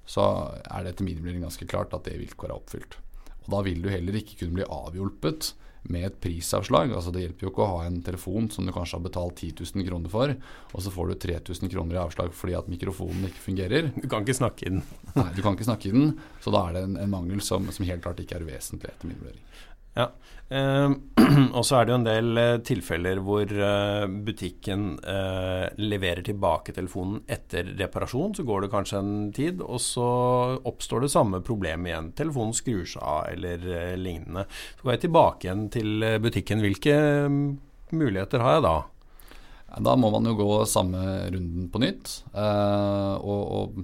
så 0.10 0.26
er 0.66 0.84
det 0.84 0.94
etter 0.96 1.08
min 1.08 1.22
mening 1.24 1.46
ganske 1.46 1.68
klart 1.70 1.94
at 1.96 2.08
det 2.10 2.18
vilkåret 2.20 2.52
er 2.52 2.58
oppfylt. 2.58 3.00
Og 3.46 3.52
Da 3.54 3.64
vil 3.66 3.82
du 3.84 3.90
heller 3.94 4.18
ikke 4.20 4.42
kunne 4.42 4.60
bli 4.60 4.68
avhjulpet 4.68 5.54
med 5.84 6.06
et 6.06 6.18
prisavslag. 6.22 6.92
Altså 6.94 7.14
Det 7.14 7.24
hjelper 7.24 7.46
jo 7.46 7.52
ikke 7.54 7.64
å 7.66 7.72
ha 7.78 7.86
en 7.88 8.02
telefon 8.06 8.50
som 8.52 8.68
du 8.68 8.74
kanskje 8.76 8.98
har 8.98 9.06
betalt 9.06 9.40
10 9.40 9.64
000 9.64 9.88
kroner 9.88 10.14
for, 10.14 10.36
og 10.74 10.84
så 10.84 10.94
får 10.94 11.12
du 11.12 11.20
3000 11.28 11.72
kroner 11.72 11.98
i 11.98 12.02
avslag 12.04 12.34
fordi 12.36 12.58
at 12.60 12.70
mikrofonen 12.72 13.30
ikke 13.30 13.46
fungerer. 13.48 13.92
Du 13.96 14.08
kan 14.12 14.26
ikke 14.26 14.40
snakke 14.42 14.68
i 14.68 14.74
den. 14.76 14.84
Nei, 15.16 15.30
du 15.36 15.42
kan 15.46 15.58
ikke 15.58 15.70
snakke 15.70 15.90
i 15.90 15.96
den, 15.96 16.14
så 16.44 16.54
da 16.56 16.66
er 16.68 16.78
det 16.78 16.86
en, 16.88 16.98
en 17.06 17.14
mangel 17.14 17.44
som, 17.46 17.70
som, 17.74 17.88
helt 17.88 18.04
klart 18.06 18.22
ikke 18.24 18.40
er 18.40 18.48
vesentlig, 18.48 18.92
etter 18.92 19.10
min 19.10 19.22
vurdering. 19.22 19.46
Ja, 20.00 20.06
eh, 20.56 20.90
og 21.58 21.66
så 21.68 21.80
er 21.80 21.86
det 21.86 21.94
jo 21.94 21.98
en 22.00 22.08
del 22.08 22.40
eh, 22.40 22.58
tilfeller 22.66 23.20
hvor 23.26 23.50
eh, 23.52 24.06
butikken 24.28 24.94
eh, 25.04 25.66
leverer 25.82 26.24
tilbake 26.26 26.76
telefonen 26.76 27.24
etter 27.28 27.74
reparasjon. 27.80 28.36
Så 28.38 28.46
går 28.48 28.66
det 28.66 28.72
kanskje 28.74 29.02
en 29.02 29.16
tid, 29.36 29.64
og 29.66 29.82
så 29.84 30.10
oppstår 30.70 31.06
det 31.06 31.12
samme 31.14 31.42
problemet 31.46 31.92
igjen. 31.92 32.12
Telefonen 32.18 32.56
skrur 32.58 32.86
seg 32.88 33.04
av 33.04 33.34
eller 33.34 33.66
eh, 33.76 33.98
lignende. 34.00 34.46
Så 34.78 34.86
går 34.86 34.96
jeg 34.96 35.04
tilbake 35.08 35.50
igjen 35.50 35.66
til 35.74 36.08
eh, 36.08 36.22
butikken. 36.24 36.64
Hvilke 36.64 36.96
mm, 37.28 37.44
muligheter 38.00 38.46
har 38.46 38.58
jeg 38.58 38.68
da? 38.70 38.78
Da 39.86 39.94
må 40.00 40.10
man 40.10 40.26
jo 40.26 40.38
gå 40.40 40.54
samme 40.66 41.02
runden 41.30 41.68
på 41.70 41.82
nytt. 41.84 42.16
og, 42.34 43.44
og 43.60 43.84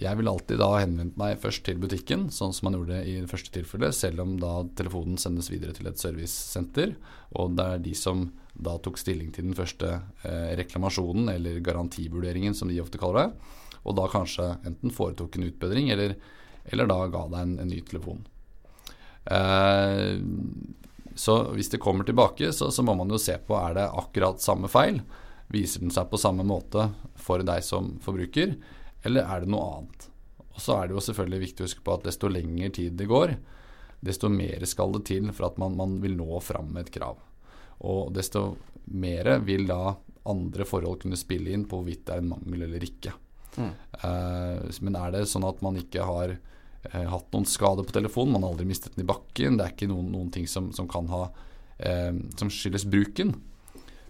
jeg 0.00 0.18
vil 0.18 0.28
alltid 0.30 0.58
da 0.60 0.70
henvende 0.80 1.18
meg 1.20 1.40
først 1.42 1.64
til 1.66 1.78
butikken, 1.82 2.26
sånn 2.34 2.54
som 2.56 2.68
man 2.68 2.78
gjorde 2.78 3.00
i 3.06 3.16
det 3.20 3.30
første 3.30 3.52
tilfellet, 3.54 3.96
selv 3.96 4.24
om 4.24 4.36
da 4.42 4.54
telefonen 4.78 5.18
sendes 5.20 5.50
videre 5.52 5.74
til 5.76 5.90
et 5.90 6.00
servicesenter. 6.00 6.94
Og 7.38 7.54
det 7.58 7.66
er 7.66 7.84
de 7.84 7.94
som 7.98 8.26
da 8.54 8.76
tok 8.78 9.00
stilling 9.00 9.32
til 9.34 9.48
den 9.48 9.58
første 9.58 9.90
eh, 10.26 10.54
reklamasjonen, 10.60 11.28
eller 11.34 11.62
garantivurderingen, 11.64 12.54
som 12.54 12.70
de 12.70 12.80
ofte 12.82 13.00
kaller 13.02 13.24
det. 13.24 13.50
Og 13.84 13.98
da 13.98 14.06
kanskje 14.10 14.52
enten 14.64 14.94
foretok 14.94 15.36
en 15.36 15.48
utbedring, 15.48 15.90
eller, 15.94 16.16
eller 16.70 16.90
da 16.90 17.00
ga 17.12 17.26
deg 17.32 17.40
en, 17.42 17.58
en 17.64 17.72
ny 17.72 17.82
telefon. 17.86 18.22
Eh, 19.24 20.14
så 21.14 21.36
hvis 21.54 21.70
det 21.70 21.82
kommer 21.82 22.06
tilbake, 22.06 22.52
så, 22.52 22.70
så 22.74 22.82
må 22.82 22.96
man 22.98 23.10
jo 23.12 23.20
se 23.22 23.36
på 23.46 23.58
er 23.58 23.76
det 23.78 23.90
akkurat 23.90 24.42
samme 24.42 24.70
feil. 24.70 25.02
Viser 25.54 25.84
den 25.84 25.92
seg 25.94 26.08
på 26.10 26.18
samme 26.18 26.46
måte 26.46 26.88
for 27.20 27.44
deg 27.46 27.62
som 27.66 27.94
forbruker? 28.02 28.56
Eller 29.04 29.28
er 29.28 29.44
det 29.44 29.52
noe 29.52 29.66
annet? 29.78 30.08
Og 30.54 30.62
så 30.62 30.78
er 30.78 30.88
det 30.88 30.96
jo 30.96 31.02
selvfølgelig 31.04 31.42
viktig 31.48 31.64
å 31.64 31.68
huske 31.68 31.84
på 31.84 31.96
at 31.96 32.06
desto 32.06 32.30
lengre 32.30 32.70
tid 32.76 32.96
det 32.98 33.10
går, 33.10 33.34
desto 34.04 34.30
mer 34.30 34.64
skal 34.68 34.92
det 34.94 35.06
til 35.08 35.30
for 35.32 35.48
at 35.48 35.58
man, 35.60 35.76
man 35.78 35.98
vil 36.02 36.16
nå 36.18 36.38
fram 36.44 36.70
med 36.74 36.86
et 36.86 36.94
krav. 36.94 37.18
Og 37.84 38.12
desto 38.14 38.54
mer 38.92 39.38
vil 39.44 39.66
da 39.68 39.96
andre 40.28 40.64
forhold 40.68 41.02
kunne 41.02 41.18
spille 41.20 41.52
inn 41.52 41.66
på 41.68 41.80
hvorvidt 41.80 42.04
det 42.06 42.16
er 42.16 42.22
en 42.22 42.32
mangel 42.32 42.66
eller 42.66 42.84
ikke. 42.84 43.12
Mm. 43.56 43.72
Uh, 44.02 44.80
men 44.84 44.98
er 44.98 45.14
det 45.14 45.24
sånn 45.30 45.46
at 45.46 45.60
man 45.64 45.78
ikke 45.78 46.04
har 46.06 46.36
uh, 46.36 47.08
hatt 47.12 47.34
noen 47.34 47.48
skade 47.48 47.84
på 47.86 47.96
telefonen, 47.96 48.36
man 48.36 48.46
har 48.46 48.54
aldri 48.54 48.68
mistet 48.68 48.96
den 48.96 49.04
i 49.04 49.08
bakken, 49.08 49.58
det 49.58 49.66
er 49.66 49.74
ikke 49.74 49.90
noen, 49.90 50.10
noen 50.14 50.30
ting 50.34 50.48
som, 50.50 50.70
som, 50.76 50.88
kan 50.90 51.10
ha 51.12 51.26
uh, 51.28 52.12
som 52.40 52.52
skyldes 52.52 52.86
bruken, 52.90 53.34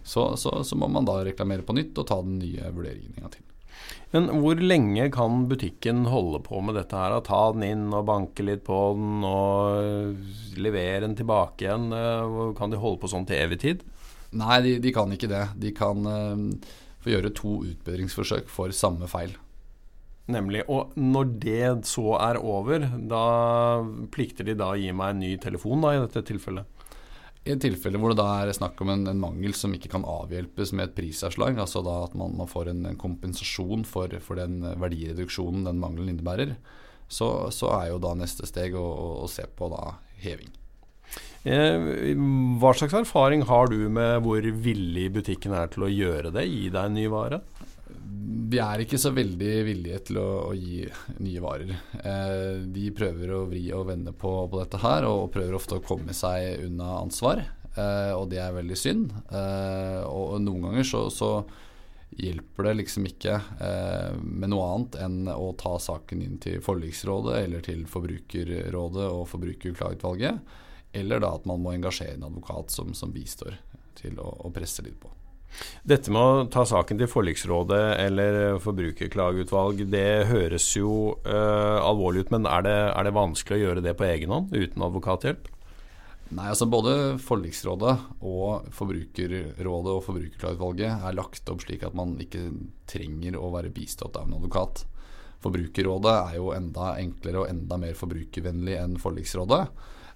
så, 0.05 0.31
så, 0.39 0.59
så, 0.63 0.77
må 0.77 0.89
man 0.91 1.07
da 1.07 1.19
reklamere 1.25 1.65
på 1.65 1.75
nytt 1.75 1.97
og 1.97 2.07
ta 2.09 2.19
den 2.23 2.39
nye 2.41 2.71
vurderingen 2.71 3.15
en 3.15 3.25
gang 3.25 3.35
til. 3.37 3.45
Men 4.13 4.29
hvor 4.39 4.59
lenge 4.61 5.09
kan 5.11 5.43
butikken 5.49 6.05
holde 6.07 6.39
på 6.45 6.61
med 6.63 6.77
dette 6.77 6.95
her? 6.95 7.17
Ta 7.25 7.41
den 7.55 7.65
inn 7.67 7.87
og 7.89 8.05
banke 8.07 8.45
litt 8.47 8.63
på 8.67 8.77
den 8.95 9.25
og 9.27 10.55
levere 10.61 11.03
den 11.03 11.17
tilbake 11.19 11.65
igjen? 11.65 11.89
Kan 12.55 12.71
de 12.71 12.79
holde 12.79 13.01
på 13.01 13.11
sånn 13.11 13.27
til 13.27 13.41
evig 13.41 13.59
tid? 13.65 13.83
Nei, 14.35 14.59
de, 14.63 14.75
de, 14.83 14.91
kan 14.95 15.11
ikke 15.15 15.31
det. 15.31 15.43
De 15.59 15.71
kan 15.75 16.07
uh, 16.07 16.75
få 17.03 17.13
gjøre 17.13 17.33
to 17.35 17.57
utbedringsforsøk 17.71 18.47
for 18.51 18.73
samme 18.75 19.09
feil. 19.11 19.35
Nemlig. 20.31 20.63
Og 20.73 20.95
når 20.97 21.33
det 21.41 21.67
så 21.85 22.15
er 22.17 22.39
over, 22.41 22.87
da 23.11 23.25
plikter 24.13 24.47
de 24.47 24.57
da 24.57 24.71
å 24.73 24.79
gi 24.79 24.89
meg 24.95 25.13
en 25.13 25.21
ny 25.21 25.35
telefon, 25.41 25.83
da, 25.85 25.93
i 25.93 26.01
dette 26.01 26.25
tilfellet? 26.31 26.74
I 27.45 27.53
et 27.53 27.61
tilfelle 27.61 27.99
hvor 28.01 28.11
det 28.11 28.17
da 28.17 28.27
er 28.41 28.55
snakk 28.57 28.79
om 28.81 28.89
en, 28.89 29.03
en, 29.11 29.21
mangel 29.21 29.53
som 29.53 29.73
ikke 29.75 29.91
kan 29.93 30.05
avhjelpes 30.09 30.71
med 30.73 30.87
et 30.87 30.95
prisavslag, 30.97 31.59
altså 31.61 31.83
da 31.85 31.99
at 32.07 32.15
man, 32.17 32.33
man 32.39 32.49
får 32.49 32.71
en, 32.71 32.81
en 32.89 32.97
kompensasjon 32.97 33.85
for, 33.85 34.09
for, 34.25 34.41
den 34.41 34.65
verdireduksjonen 34.81 35.67
den 35.67 35.81
mangelen 35.81 36.09
innebærer, 36.15 36.55
så, 37.05 37.51
så, 37.53 37.69
er 37.77 37.91
jo 37.91 38.01
da 38.01 38.15
neste 38.17 38.49
steg 38.49 38.73
å, 38.79 38.85
å 39.21 39.29
se 39.29 39.45
på 39.45 39.69
da 39.69 39.99
heving. 40.23 40.49
Eh, 41.45 42.17
hva 42.57 42.73
slags 42.73 42.97
erfaring 42.97 43.45
har 43.45 43.69
du 43.69 43.77
med 43.93 44.25
hvor 44.25 44.41
villig 44.41 45.11
butikken 45.13 45.53
er 45.53 45.69
til 45.69 45.85
å 45.85 45.93
gjøre 45.93 46.33
det, 46.33 46.47
gi 46.49 46.71
deg 46.73 46.81
en 46.81 46.97
ny 46.97 47.05
vare? 47.13 47.43
De 48.05 48.59
er 48.61 48.83
ikke 48.83 48.99
så 49.01 49.09
veldig 49.15 49.53
villige 49.67 49.99
til 50.09 50.19
å, 50.21 50.27
å 50.49 50.53
gi 50.55 50.83
nye 51.25 51.43
varer. 51.43 51.71
Eh, 51.97 52.63
de 52.71 52.87
prøver 52.95 53.33
å 53.33 53.45
vri 53.49 53.63
og 53.75 53.87
vende 53.89 54.13
på, 54.13 54.31
på, 54.51 54.61
dette 54.61 54.79
her, 54.83 55.07
og 55.09 55.31
prøver 55.33 55.57
ofte 55.57 55.79
å 55.79 55.85
komme 55.85 56.15
seg 56.15 56.65
unna 56.67 56.99
ansvar. 57.01 57.41
Eh, 57.75 58.13
og 58.15 58.29
det 58.31 58.41
er 58.43 58.55
veldig 58.55 58.77
synd. 58.79 59.15
Eh, 59.29 60.01
og, 60.05 60.35
og, 60.35 60.43
noen 60.45 60.69
ganger 60.69 60.87
så, 60.87 61.07
så, 61.13 61.31
hjelper 62.15 62.69
det 62.69 62.75
liksom 62.77 63.07
ikke 63.09 63.33
eh, 63.65 64.13
med 64.21 64.53
noe 64.53 64.67
annet 64.71 64.93
enn 65.03 65.31
å 65.33 65.49
ta 65.59 65.73
saken 65.81 66.21
inn 66.23 66.37
til 66.39 66.61
forliksrådet 66.63 67.41
eller 67.41 67.65
til 67.65 67.81
Forbrukerrådet 67.91 69.09
og 69.09 69.25
Forbrukerklageutvalget 69.33 70.61
eller 70.95 71.19
da 71.19 71.33
at 71.35 71.45
man 71.49 71.59
må 71.59 71.73
engasjere 71.75 72.15
en 72.15 72.27
advokat 72.29 72.71
som, 72.71 72.93
som 72.95 73.11
bistår 73.11 73.57
til 73.99 74.19
å, 74.21 74.29
å, 74.47 74.51
presse 74.55 74.85
litt 74.85 74.95
på. 75.01 75.11
Dette 75.87 76.11
med 76.11 76.21
å 76.21 76.45
ta 76.51 76.65
saken 76.67 76.99
til 76.99 77.09
forliksrådet 77.09 77.83
eller 78.03 78.57
forbrukerklageutvalg, 78.63 79.85
det 79.91 80.27
høres 80.31 80.67
jo 80.75 81.15
uh, 81.27 81.79
alvorlig 81.85 82.25
ut, 82.25 82.31
men 82.35 82.47
er 82.49 82.65
det, 82.65 82.77
er 82.91 83.07
det, 83.07 83.13
vanskelig 83.15 83.59
å 83.59 83.63
gjøre 83.63 83.83
det 83.85 83.93
på 83.97 84.07
egen 84.09 84.33
hånd 84.35 84.55
uten 84.55 84.87
advokathjelp? 84.87 85.51
Nei, 86.35 86.47
altså 86.49 86.65
Både 86.65 86.95
forliksrådet 87.21 87.93
og 88.25 88.65
Forbrukerrådet 88.73 89.91
og 89.93 90.01
Forbrukerklageutvalget 90.07 91.05
er 91.05 91.15
lagt 91.15 91.51
opp 91.53 91.61
slik 91.61 91.85
at 91.85 91.95
man 91.97 92.15
ikke 92.23 92.47
trenger 92.89 93.37
å 93.37 93.51
være 93.53 93.69
bistått 93.73 94.17
av 94.17 94.25
en 94.25 94.39
advokat. 94.39 94.87
Forbrukerrådet 95.45 96.15
er 96.15 96.39
jo 96.39 96.49
enda 96.55 96.95
enklere 96.97 97.43
og 97.43 97.51
enda 97.51 97.77
mer 97.77 97.93
forbrukervennlig 97.97 98.79
enn 98.81 98.97
forliksrådet. 99.01 99.61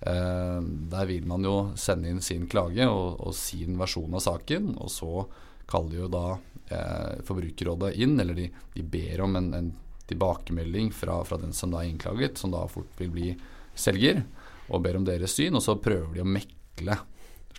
Eh, 0.02 0.62
der 0.62 1.06
vil 1.06 1.28
man 1.28 1.44
jo 1.44 1.72
sende 1.76 2.10
inn 2.10 2.22
sin 2.24 2.48
klage 2.48 2.88
og, 2.88 3.20
og 3.20 3.36
sin 3.36 3.76
versjon 3.80 4.16
av 4.16 4.24
saken, 4.24 4.74
og 4.80 4.92
så 4.94 5.26
kaller 5.70 6.06
jo 6.06 6.10
da 6.12 6.26
eh, 6.72 7.20
Forbrukerrådet 7.28 7.94
inn, 8.00 8.16
eller 8.20 8.38
de, 8.38 8.48
de 8.74 8.86
ber 8.86 9.26
om 9.26 9.36
en, 9.40 9.54
en 9.54 9.70
tilbakemelding 10.10 10.94
fra, 10.96 11.20
fra, 11.28 11.38
den 11.38 11.54
som 11.54 11.74
da 11.74 11.84
er 11.84 11.92
innklaget, 11.92 12.40
som 12.40 12.56
da 12.56 12.64
fort 12.72 12.96
vil 12.98 13.12
bli 13.14 13.30
selger, 13.78 14.24
og 14.70 14.82
ber 14.86 14.98
om 14.98 15.06
deres 15.06 15.36
syn, 15.38 15.58
og 15.58 15.66
så 15.66 15.78
prøver 15.82 16.16
de 16.16 16.24
å 16.24 16.30
mekle, 16.30 16.98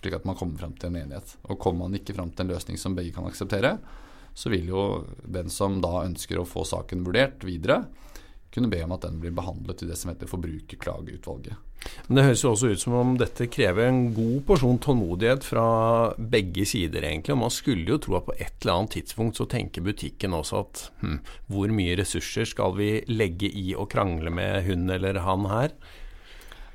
slik 0.01 0.17
at 0.17 0.25
man 0.25 0.37
kommer 0.39 0.57
frem 0.59 0.73
til 0.79 0.89
en 0.89 1.01
enighet. 1.03 1.35
Og 1.45 1.59
kommer 1.61 1.85
man 1.85 1.99
ikke 1.99 2.15
frem 2.17 2.31
til 2.33 2.47
en 2.47 2.55
løsning 2.55 2.79
som 2.81 2.95
begge 2.97 3.13
kan 3.15 3.27
akseptere, 3.29 3.75
så 4.33 4.49
vil 4.49 4.71
jo 4.71 4.83
den 5.27 5.51
som 5.51 5.77
da 5.83 6.05
ønsker 6.05 6.39
å 6.39 6.47
få 6.47 6.63
saken 6.67 7.03
vurdert 7.05 7.43
videre, 7.45 7.83
kunne 8.51 8.69
be 8.71 8.81
om 8.83 8.95
at 8.95 9.05
den 9.07 9.19
blir 9.21 9.33
behandlet 9.35 9.83
i 9.83 9.89
det 9.89 9.97
som 9.99 10.11
heter 10.11 10.29
Forbrukerklageutvalget. 10.29 11.55
Men 12.07 12.17
Det 12.17 12.25
høres 12.27 12.43
jo 12.43 12.51
også 12.51 12.71
ut 12.73 12.81
som 12.81 12.95
om 12.99 13.13
dette 13.17 13.47
krever 13.49 13.87
en 13.87 14.01
god 14.13 14.43
porsjon 14.49 14.77
tålmodighet 14.83 15.45
fra 15.47 15.65
begge 16.17 16.65
sider, 16.69 17.07
egentlig. 17.07 17.33
Og 17.33 17.41
man 17.41 17.53
skulle 17.53 17.87
jo 17.89 17.97
tro 18.01 18.19
at 18.19 18.27
på 18.27 18.35
et 18.37 18.53
eller 18.61 18.75
annet 18.75 18.97
tidspunkt 18.99 19.39
så 19.39 19.47
tenker 19.49 19.85
butikken 19.85 20.35
også 20.37 20.61
at 20.61 20.83
hm, 21.01 21.17
hvor 21.49 21.73
mye 21.73 21.97
ressurser 21.99 22.45
skal 22.49 22.75
vi 22.77 22.91
legge 23.09 23.49
i 23.49 23.71
å 23.73 23.87
krangle 23.89 24.33
med 24.33 24.61
hun 24.67 24.89
eller 24.93 25.23
han 25.25 25.49
her? 25.49 25.73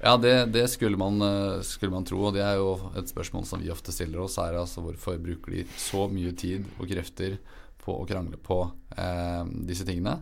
Ja, 0.03 0.17
det, 0.21 0.35
det 0.53 0.67
skulle, 0.69 0.99
man, 1.01 1.21
eh, 1.25 1.63
skulle, 1.65 1.95
man, 1.95 2.05
tro, 2.07 2.21
og 2.29 2.35
det 2.37 2.43
er 2.45 2.59
jo 2.61 2.75
et 2.99 3.09
spørsmål 3.11 3.47
som 3.49 3.63
vi 3.63 3.73
ofte 3.73 3.95
stiller 3.95 4.25
oss. 4.27 4.37
er 4.39 4.59
altså 4.59 4.85
Hvorfor 4.85 5.17
bruker 5.23 5.55
de 5.55 5.65
så 5.81 6.05
mye 6.13 6.35
tid 6.37 6.67
og 6.77 6.91
krefter 6.91 7.39
på 7.81 7.95
å 7.95 8.09
krangle 8.09 8.41
på 8.43 8.61
eh, 8.99 9.45
disse 9.69 9.87
tingene? 9.89 10.19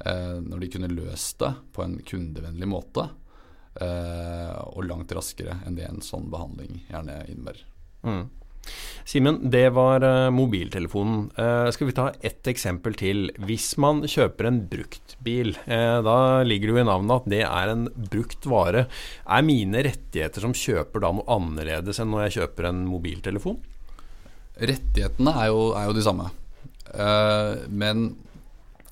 Eh, 0.00 0.38
når 0.42 0.62
de 0.62 0.70
kunne 0.72 0.92
løst 0.92 1.38
det 1.42 1.52
på 1.74 1.84
en 1.84 1.98
kundevennlig 2.06 2.68
måte. 2.68 3.08
Eh, 3.80 4.54
og 4.72 4.86
langt 4.88 5.12
raskere 5.16 5.60
enn 5.66 5.76
det 5.78 5.88
en 5.88 6.02
sånn 6.04 6.30
behandling 6.32 6.82
gjerne 6.90 7.22
innebærer. 7.28 7.66
Mm. 8.02 8.24
Simen, 9.04 9.40
det 9.50 9.72
var 9.74 10.04
uh, 10.06 10.30
mobiltelefonen. 10.30 11.24
Eh, 11.34 11.68
skal 11.74 11.88
vi 11.88 11.94
ta 11.96 12.04
ett 12.22 12.46
eksempel 12.46 12.94
til? 12.94 13.32
Hvis 13.42 13.72
man 13.82 14.04
kjøper 14.06 14.46
en 14.46 14.60
bruktbil, 14.70 15.56
eh, 15.66 15.96
da 16.06 16.16
ligger 16.46 16.70
det 16.70 16.76
jo 16.76 16.82
i 16.84 16.86
navnet 16.86 17.16
at 17.16 17.26
det 17.32 17.40
er 17.48 17.72
en 17.72 17.88
brukt 18.12 18.46
vare. 18.46 18.84
Er 19.26 19.46
mine 19.46 19.82
rettigheter 19.82 20.46
som 20.46 20.54
kjøper 20.54 21.02
da 21.02 21.10
noe 21.16 21.26
annerledes 21.34 21.98
enn 21.98 22.12
når 22.14 22.28
jeg 22.28 22.36
kjøper 22.38 22.70
en 22.70 22.84
mobiltelefon? 22.86 23.58
Rettighetene 24.62 25.34
er 25.42 25.50
jo, 25.50 25.72
er 25.74 25.90
jo 25.90 25.98
de 25.98 26.06
samme. 26.06 26.30
men 27.72 28.10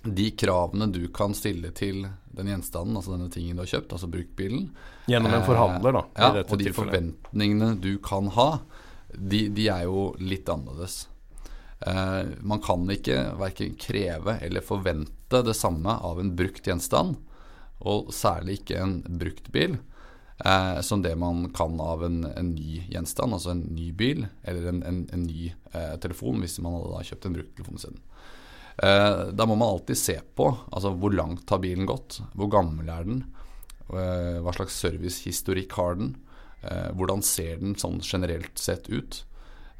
de 0.05 0.31
kravene 0.31 0.87
du 0.93 1.03
kan 1.13 1.35
stille 1.37 1.71
til 1.77 2.07
den 2.31 2.49
gjenstanden, 2.49 2.97
altså 2.97 3.15
denne 3.15 3.31
tingen 3.33 3.59
du 3.59 3.65
har 3.65 3.71
kjøpt, 3.75 3.93
altså 3.93 4.09
bruktbilen 4.09 4.71
Gjennom 5.11 5.35
en 5.35 5.45
forhandler, 5.45 5.97
da. 5.99 6.03
Ja, 6.17 6.31
og 6.31 6.57
de 6.57 6.69
tilfellet. 6.69 6.77
forventningene 6.79 7.75
du 7.83 7.93
kan 8.05 8.31
ha, 8.37 8.51
de, 9.13 9.49
de 9.53 9.67
er 9.69 9.85
jo 9.91 10.13
litt 10.23 10.49
annerledes. 10.49 11.03
Eh, 11.81 12.33
man 12.41 12.63
kan 12.65 12.85
ikke 12.93 13.19
verken 13.41 13.77
kreve 13.81 14.39
eller 14.41 14.65
forvente 14.65 15.43
det 15.45 15.57
samme 15.59 15.99
av 16.07 16.21
en 16.23 16.35
brukt 16.39 16.67
gjenstand, 16.67 17.19
og 17.81 18.13
særlig 18.15 18.61
ikke 18.61 18.81
en 18.81 18.99
brukt 19.21 19.51
bil, 19.53 19.79
eh, 20.45 20.79
som 20.87 21.03
det 21.05 21.17
man 21.19 21.49
kan 21.57 21.81
av 21.83 22.05
en, 22.07 22.23
en, 22.31 22.55
ny 22.55 22.85
gjenstand, 22.93 23.37
altså 23.37 23.57
en 23.57 23.67
ny 23.75 23.91
bil 23.97 24.29
eller 24.45 24.71
en, 24.71 24.85
en, 24.87 25.03
en 25.13 25.27
ny 25.27 25.51
eh, 25.75 25.97
telefon, 26.01 26.41
hvis 26.45 26.61
man 26.63 26.79
hadde 26.79 27.09
kjøpt 27.11 27.29
en 27.29 27.37
brukt 27.41 27.59
telefon. 27.59 27.83
Eh, 27.85 28.10
da 28.79 29.45
må 29.47 29.57
man 29.59 29.75
alltid 29.75 29.99
se 29.99 30.15
på 30.37 30.47
altså 30.71 30.93
hvor 30.97 31.13
langt 31.13 31.51
har 31.51 31.61
bilen 31.61 31.89
gått, 31.89 32.21
hvor 32.39 32.49
gammel 32.53 32.89
er 32.89 33.07
den, 33.09 33.25
eh, 33.93 34.39
hva 34.41 34.55
slags 34.57 34.79
servicehistorikk 34.81 35.75
har 35.79 35.99
den, 36.01 36.15
eh, 36.63 36.91
hvordan 36.97 37.25
ser 37.27 37.59
den 37.61 37.75
sånn 37.75 38.01
generelt 38.01 38.59
sett 38.59 38.89
ut. 38.89 39.25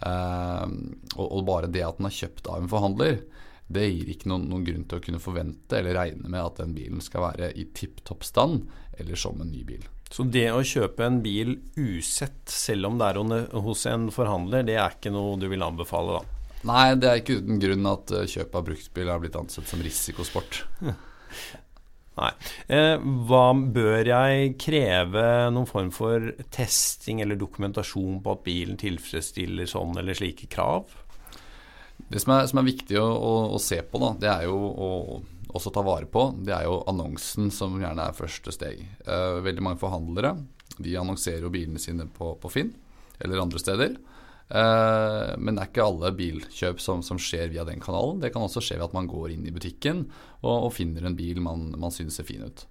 Og, 0.01 1.41
bare 1.45 1.69
det 1.69 1.83
at 1.85 1.99
den 1.99 2.07
er 2.09 2.15
kjøpt 2.17 2.47
av 2.49 2.63
en 2.63 2.71
forhandler, 2.73 3.19
det 3.69 3.85
gir 3.85 4.09
ikke 4.09 4.31
noen, 4.33 4.47
noen, 4.49 4.65
grunn 4.65 4.87
til 4.89 4.97
å 4.97 5.03
kunne 5.05 5.21
forvente 5.21 5.77
eller 5.77 5.93
regne 5.95 6.25
med 6.25 6.41
at 6.41 6.63
den 6.63 6.73
bilen 6.75 7.03
skal 7.05 7.27
være 7.29 7.51
i 7.53 7.67
tipp 7.77 8.01
topp 8.09 8.25
stand 8.25 8.65
eller 8.97 9.21
som 9.21 9.37
en 9.45 9.53
ny 9.53 9.61
bil. 9.69 9.85
Så 10.11 10.25
det 10.25 10.49
å 10.51 10.65
kjøpe 10.65 11.05
en 11.05 11.21
bil 11.23 11.53
usett, 11.77 12.49
selv 12.51 12.89
om 12.89 12.97
det 12.99 13.13
er 13.13 13.61
hos 13.63 13.85
en 13.87 14.09
forhandler, 14.11 14.65
det 14.67 14.75
er 14.81 14.97
ikke 14.97 15.13
noe 15.15 15.37
du 15.39 15.47
vil 15.53 15.63
anbefale, 15.63 16.19
da? 16.19 16.40
Nei, 16.69 16.93
det 17.01 17.09
er 17.09 17.23
ikke 17.23 17.39
uten 17.41 17.61
grunn 17.63 17.89
at 17.89 18.13
eh, 18.13 18.29
kjøp 18.29 18.59
av 18.59 18.67
bruktbil 18.69 19.11
har 19.11 19.23
blitt 19.23 19.39
ansett 19.39 19.69
som 19.71 19.83
risikosport. 19.85 20.65
Nei. 22.21 22.31
Eh, 22.69 22.97
hva 23.29 23.45
bør 23.55 24.11
jeg 24.11 24.55
kreve 24.61 25.25
noen 25.55 25.69
form 25.69 25.93
for 25.95 26.33
testing 26.53 27.23
eller 27.25 27.39
dokumentasjon 27.41 28.19
på 28.25 28.35
at 28.35 28.45
bilen 28.45 28.81
tilfredsstiller 28.81 29.71
sånn 29.71 29.97
eller 30.01 30.19
slike 30.19 30.51
krav? 30.53 30.91
Det 32.11 32.21
som 32.21 32.35
er, 32.35 32.49
som 32.51 32.61
er 32.61 32.69
viktig 32.69 32.99
å, 33.01 33.07
å, 33.07 33.35
å, 33.55 33.61
se 33.63 33.81
på, 33.87 34.01
da, 34.03 34.15
det 34.21 34.31
er 34.33 34.49
jo 34.51 34.57
å 34.59 34.91
også 35.51 35.73
ta 35.75 35.83
vare 35.83 36.07
på, 36.07 36.29
det 36.47 36.53
er 36.55 36.67
jo 36.69 36.81
annonsen 36.91 37.49
som 37.55 37.75
gjerne 37.81 38.05
er 38.07 38.17
første 38.17 38.53
steg. 38.55 38.85
Eh, 39.03 39.41
veldig 39.43 39.65
mange 39.67 39.81
forhandlere 39.81 40.37
de 40.81 40.95
annonserer 40.99 41.45
jo 41.45 41.53
bilene 41.53 41.81
sine 41.83 42.07
på, 42.15 42.35
på 42.41 42.53
Finn 42.53 42.73
eller 43.21 43.43
andre 43.43 43.61
steder. 43.61 43.97
Eh, 44.51 45.31
men 45.39 45.55
det 45.55 45.63
er 45.63 45.71
ikke 45.71 45.87
alle 45.87 46.11
bilkjøp 46.19 46.83
som, 46.83 47.05
som, 47.07 47.21
skjer 47.23 47.53
via 47.53 47.65
den 47.69 47.83
kanalen. 47.83 48.19
Det 48.23 48.33
kan 48.35 48.43
også 48.43 48.63
skje 48.65 48.81
ved 48.81 48.89
at 48.89 48.97
man 48.97 49.09
går 49.11 49.37
inn 49.37 49.47
i 49.47 49.55
butikken 49.55 50.05
og, 50.43 50.55
og 50.55 50.75
finner 50.75 51.07
en 51.07 51.19
bil 51.19 51.39
man, 51.45 51.71
man 51.79 51.95
synes 51.95 52.19
ser 52.19 52.27
fin 52.27 52.43
ut. 52.47 52.67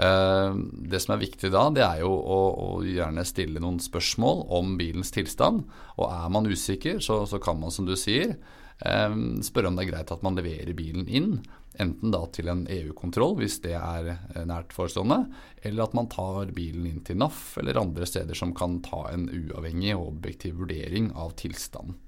Eh, 0.00 0.56
det 0.90 1.02
som 1.04 1.14
er 1.14 1.22
viktig 1.22 1.52
da, 1.54 1.66
det 1.74 1.84
er 1.84 2.02
jo 2.02 2.10
å, 2.10 2.40
å, 2.50 2.68
gjerne 2.88 3.26
stille 3.28 3.62
noen 3.62 3.82
spørsmål 3.84 4.46
om 4.56 4.76
bilens 4.80 5.12
tilstand. 5.14 5.66
Og 5.98 6.08
er 6.08 6.32
man 6.32 6.48
usikker, 6.48 7.02
så, 7.04 7.22
så 7.28 7.42
kan 7.42 7.60
man, 7.60 7.74
som 7.74 7.88
du 7.88 7.96
sier, 8.00 8.38
eh, 8.80 9.20
spørre 9.44 9.70
om 9.70 9.76
det 9.76 9.86
er 9.86 9.92
greit 9.92 10.14
at 10.14 10.24
man 10.24 10.40
leverer 10.40 10.72
bilen 10.78 11.04
inn 11.04 11.36
Enten 11.74 12.12
da 12.14 12.20
til 12.30 12.46
en 12.52 12.62
EU-kontroll, 12.70 13.34
hvis 13.40 13.56
det 13.64 13.74
er 13.74 14.12
eh, 14.12 14.42
nært 14.46 14.70
forestående, 14.76 15.24
eller 15.66 15.88
at 15.88 15.96
man 15.98 16.08
tar 16.12 16.52
bilen 16.54 16.86
inn 16.86 17.00
til 17.06 17.18
NAF 17.18 17.56
eller 17.58 17.80
andre 17.80 18.06
steder 18.06 18.38
som 18.38 18.52
kan 18.54 18.78
ta 18.84 19.08
en 19.10 19.26
uavhengig 19.26 19.96
og 19.96 20.12
objektiv 20.12 20.60
vurdering 20.62 21.10
av 21.18 21.34
tilstanden. 21.40 21.98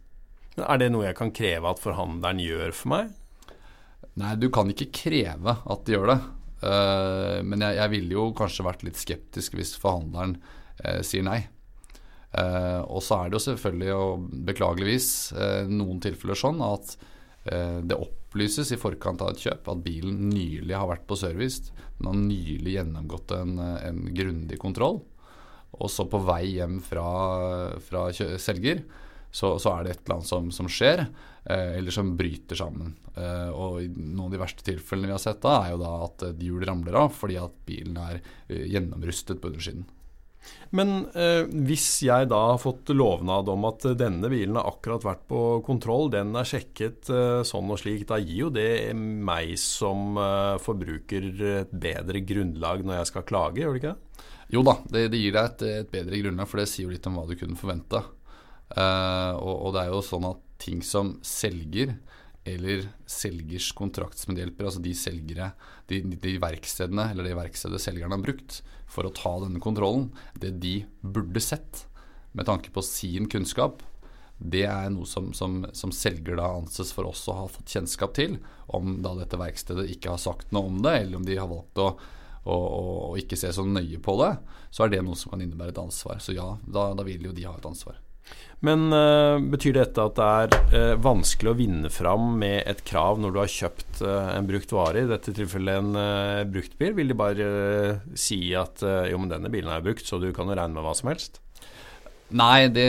Er 0.57 0.79
det 0.81 0.93
noe 0.93 1.09
jeg 1.09 1.19
kan 1.19 1.35
kreve 1.37 1.69
at 1.69 1.83
forhandleren 1.83 2.39
gjør 2.41 2.71
for 2.77 2.93
meg? 2.95 3.11
Nei, 4.17 4.37
du 4.41 4.47
kan 4.55 4.71
ikke 4.73 4.89
kreve 4.95 5.59
at 5.59 5.83
de 5.85 5.97
gjør 5.97 6.15
det. 6.15 6.21
Uh, 6.63 7.43
men 7.45 7.61
jeg, 7.61 7.77
jeg 7.77 7.93
ville 7.93 8.17
jo 8.17 8.31
kanskje 8.39 8.65
vært 8.65 8.87
litt 8.87 8.97
skeptisk 8.97 9.59
hvis 9.59 9.75
forhandleren 9.77 10.39
uh, 10.39 11.03
sier 11.05 11.27
nei. 11.27 11.43
Og 12.37 12.99
så 13.01 13.17
er 13.17 13.31
det 13.31 13.39
jo 13.39 13.45
selvfølgelig, 13.47 13.93
og 13.97 14.25
beklageligvis, 14.45 15.07
noen 15.71 16.03
tilfeller 16.05 16.37
sånn 16.37 16.59
at 16.61 16.91
det 17.47 17.95
opplyses 17.95 18.73
i 18.75 18.79
forkant 18.81 19.21
av 19.23 19.31
et 19.33 19.43
kjøp 19.45 19.69
at 19.71 19.83
bilen 19.85 20.27
nylig 20.33 20.75
har 20.75 20.89
vært 20.91 21.05
på 21.07 21.19
service. 21.21 21.71
Den 21.99 22.09
har 22.11 22.17
nylig 22.19 22.75
gjennomgått 22.75 23.35
en, 23.37 23.55
en 23.61 24.01
grundig 24.17 24.59
kontroll. 24.63 24.99
Og 25.77 25.91
så 25.93 26.07
på 26.11 26.21
vei 26.27 26.43
hjem 26.57 26.79
fra, 26.85 27.07
fra 27.85 28.09
selger 28.13 28.83
så, 29.37 29.57
så, 29.61 29.73
er 29.75 29.85
det 29.85 29.91
et 29.93 30.05
eller 30.05 30.17
annet 30.17 30.31
som, 30.31 30.47
som 30.55 30.69
skjer, 30.71 31.03
eh, 31.45 31.75
eller 31.77 31.93
som 31.93 32.15
bryter 32.17 32.57
sammen. 32.57 32.95
Eh, 33.13 33.51
og 33.53 33.83
Noen 33.99 34.29
av 34.29 34.33
de 34.33 34.41
verste 34.41 34.65
tilfellene 34.65 35.11
vi 35.11 35.17
har 35.17 35.23
sett 35.23 35.43
da, 35.45 35.59
er 35.61 35.75
jo 35.75 35.83
da 35.83 35.93
at 36.07 36.25
et 36.31 36.47
hjul 36.47 36.65
ramler 36.65 36.97
av 37.03 37.13
fordi 37.13 37.37
at 37.41 37.59
bilen 37.69 37.99
er 38.01 38.21
eh, 38.23 38.65
gjennomrustet 38.73 39.43
på 39.43 39.53
undersiden. 39.53 39.85
Men 40.77 41.07
eh, 41.15 41.45
hvis 41.47 41.87
jeg 42.07 42.29
da 42.31 42.41
har 42.53 42.61
fått 42.61 42.91
lovnad 42.95 43.49
om 43.53 43.67
at 43.69 43.87
denne 43.99 44.31
bilen 44.33 44.59
har 44.59 44.69
akkurat 44.71 45.05
vært 45.07 45.23
på 45.31 45.43
kontroll, 45.67 46.11
den 46.13 46.35
er 46.37 46.49
sjekket 46.49 47.11
eh, 47.13 47.43
sånn 47.47 47.71
og 47.71 47.81
slik, 47.81 48.07
da 48.09 48.19
gir 48.21 48.47
jo 48.47 48.51
det 48.55 48.93
meg 48.97 49.55
som 49.63 50.19
eh, 50.21 50.57
forbruker 50.63 51.31
et 51.63 51.73
bedre 51.73 52.23
grunnlag 52.27 52.85
når 52.87 53.01
jeg 53.01 53.13
skal 53.13 53.27
klage, 53.29 53.63
gjør 53.63 53.77
det 53.77 53.83
ikke 53.83 53.95
det? 53.95 54.27
Jo 54.55 54.63
da, 54.67 54.77
det, 54.91 55.07
det 55.15 55.23
gir 55.23 55.35
deg 55.35 55.49
et, 55.51 55.65
et, 55.83 55.91
bedre 55.91 56.23
grunnlag, 56.23 56.51
for 56.51 56.63
det 56.63 56.69
sier 56.71 56.87
jo 56.87 56.95
litt 56.95 57.07
om 57.11 57.19
hva 57.19 57.27
du 57.27 57.35
kunne 57.39 57.59
forvente. 57.59 58.03
Uh, 58.67 59.33
og, 59.39 59.55
og, 59.55 59.69
det 59.75 59.83
er 59.85 59.93
jo 59.95 60.03
sånn 60.03 60.27
at 60.27 60.43
ting 60.63 60.81
som 60.87 61.17
selger 61.27 61.97
eller 62.47 62.87
selgers 63.11 63.73
kontraktsmedhjelper, 63.77 64.69
altså 64.69 64.83
de 64.85 64.95
selgere, 64.97 65.51
de, 65.91 66.01
de 66.15 66.37
verkstedene 66.43 67.11
eller 67.13 67.27
det 67.27 67.37
verkstedet 67.39 67.83
selgeren 67.83 68.15
har 68.15 68.23
brukt 68.23 68.61
for 68.91 69.09
å 69.09 69.15
ta 69.15 69.35
denne 69.43 69.63
kontrollen, 69.63 70.09
det 70.39 70.55
de 70.63 70.79
burde 71.03 71.43
sett 71.43 71.85
med 72.37 72.47
tanke 72.49 72.71
på 72.71 72.85
sin 72.85 73.29
kunnskap, 73.33 73.83
det 74.37 74.67
er 74.69 74.91
noe 74.93 75.09
som, 75.09 75.31
som, 75.33 75.63
som 75.73 75.93
selger 75.95 76.37
da 76.37 76.51
anses 76.59 76.93
for 76.93 77.09
oss 77.09 77.25
å 77.31 77.39
ha 77.39 77.47
fått 77.49 77.73
kjennskap 77.73 78.13
til. 78.19 78.37
Om 78.77 78.99
da 79.05 79.15
dette 79.17 79.39
verkstedet 79.41 79.89
ikke 79.95 80.13
har 80.13 80.21
sagt 80.21 80.53
noe 80.53 80.69
om 80.69 80.83
det, 80.85 80.93
eller 81.01 81.17
om 81.17 81.25
de 81.25 81.39
har 81.41 81.49
valgt 81.49 81.81
å, 81.81 81.89
å 82.53 83.15
ikke 83.17 83.39
se 83.41 83.53
så 83.57 83.65
nøye 83.65 84.01
på 84.05 84.19
det, 84.21 84.35
så 84.69 84.85
er 84.85 84.93
det 84.93 85.01
noe 85.07 85.17
som 85.17 85.33
kan 85.33 85.41
innebære 85.41 85.73
et 85.73 85.81
ansvar. 85.81 86.21
Så 86.21 86.37
ja, 86.37 86.51
da, 86.69 86.91
da 86.93 87.07
vil 87.07 87.25
jo 87.31 87.33
de 87.37 87.49
ha 87.49 87.57
et 87.57 87.69
ansvar. 87.69 87.97
Men 88.65 88.89
uh, 88.89 89.37
betyr 89.53 89.77
dette 89.77 90.01
at 90.01 90.17
det 90.17 90.27
er 90.27 90.55
uh, 90.73 91.01
vanskelig 91.03 91.53
å 91.53 91.59
vinne 91.59 91.91
fram 91.93 92.31
med 92.41 92.63
et 92.65 92.81
krav 92.89 93.21
når 93.21 93.35
du 93.35 93.41
har 93.43 93.53
kjøpt 93.53 94.01
uh, 94.07 94.33
en 94.33 94.49
brukt 94.49 94.73
vare, 94.73 95.03
i 95.03 95.11
dette 95.11 95.35
tilfellet 95.37 95.83
en 95.83 96.53
bruktbil? 96.53 96.95
Vil 96.97 97.13
de 97.13 97.19
bare 97.19 97.49
si 98.17 98.41
at 98.57 98.85
jo, 99.11 99.21
men 99.21 99.33
denne 99.33 99.53
bilen 99.53 99.73
er 99.73 99.85
brukt, 99.85 100.07
så 100.07 100.21
du 100.23 100.31
kan 100.37 100.49
jo 100.49 100.57
regne 100.57 100.77
med 100.77 100.87
hva 100.87 100.95
som 100.97 101.13
helst? 101.13 101.43
Nei, 102.37 102.67
det, 102.75 102.89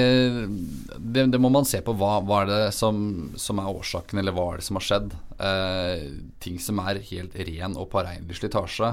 det, 0.97 1.28
det 1.30 1.39
må 1.41 1.52
man 1.54 1.67
se 1.67 1.84
på. 1.86 1.93
Hva, 2.00 2.15
hva 2.26 2.39
er 2.41 2.47
det 2.50 2.62
som, 2.73 2.97
som, 3.38 3.60
er 3.62 3.69
årsaken, 3.69 4.17
eller 4.17 4.34
hva 4.34 4.47
er 4.50 4.62
det 4.62 4.69
som 4.69 4.80
har 4.80 4.89
skjedd? 4.89 5.17
ting 6.41 6.56
som 6.58 6.80
er 6.82 6.97
helt 7.12 7.36
ren 7.45 7.76
og 7.78 7.91
påregnelig 7.91 8.39
slitasje 8.39 8.88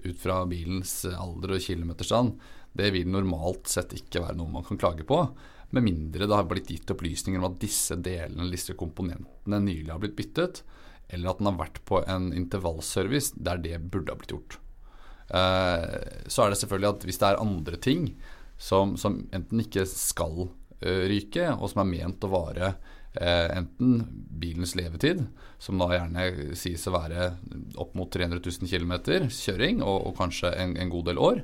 ut 0.00 0.16
fra 0.16 0.38
bilens 0.48 1.02
alder 1.10 1.58
og 1.58 1.60
kilometerstand, 1.60 2.38
det 2.72 2.88
vil 2.94 3.10
normalt 3.12 3.68
sett 3.68 3.92
ikke 3.98 4.22
være 4.24 4.38
noe 4.38 4.48
man 4.54 4.64
kan 4.64 4.80
klage 4.80 5.04
på. 5.04 5.18
Med 5.70 5.86
mindre 5.86 6.26
det 6.26 6.34
har 6.34 6.48
blitt 6.50 6.70
gitt 6.72 6.90
opplysninger 6.90 7.38
om 7.38 7.52
at 7.52 7.60
disse 7.62 7.94
delene, 8.02 8.50
disse 8.50 8.74
komponentene 8.78 9.60
nylig 9.62 9.92
har 9.92 10.00
blitt 10.02 10.18
byttet, 10.18 10.64
eller 11.10 11.30
at 11.30 11.40
den 11.40 11.50
har 11.50 11.58
vært 11.60 11.80
på 11.86 12.02
en 12.10 12.30
intervallservice 12.34 13.38
der 13.38 13.62
det 13.62 13.78
burde 13.90 14.14
ha 14.14 14.18
blitt 14.18 14.34
gjort. 14.34 14.58
Eh, 15.30 15.98
så 16.26 16.44
er 16.44 16.52
det 16.52 16.60
selvfølgelig 16.62 16.90
at 16.90 17.06
hvis 17.06 17.20
det 17.22 17.28
er 17.28 17.42
andre 17.42 17.78
ting 17.82 18.08
som, 18.60 18.96
som 19.00 19.22
enten 19.32 19.62
ikke 19.62 19.86
skal 19.88 20.48
uh, 20.50 21.04
ryke, 21.08 21.46
og 21.56 21.70
som 21.70 21.80
er 21.80 21.92
ment 21.94 22.26
å 22.26 22.32
vare 22.32 22.74
uh, 22.74 23.48
enten 23.54 24.02
bilens 24.42 24.74
levetid, 24.76 25.22
som 25.62 25.80
da 25.80 25.88
gjerne 25.94 26.56
sies 26.58 26.84
å 26.90 26.92
være 26.92 27.30
opp 27.80 27.96
mot 27.96 28.10
300 28.12 28.42
000 28.42 28.68
km 28.68 29.30
kjøring, 29.32 29.80
og, 29.80 30.10
og 30.10 30.18
kanskje 30.18 30.52
en, 30.52 30.76
en, 30.76 30.92
god 30.92 31.08
del 31.10 31.20
år 31.20 31.42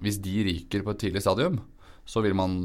Hvis 0.00 0.16
de 0.24 0.34
ryker 0.46 0.80
på 0.84 0.94
et 0.94 1.00
tidlig 1.02 1.20
stadium, 1.20 1.58
så 2.08 2.24
vil 2.24 2.36
man 2.38 2.60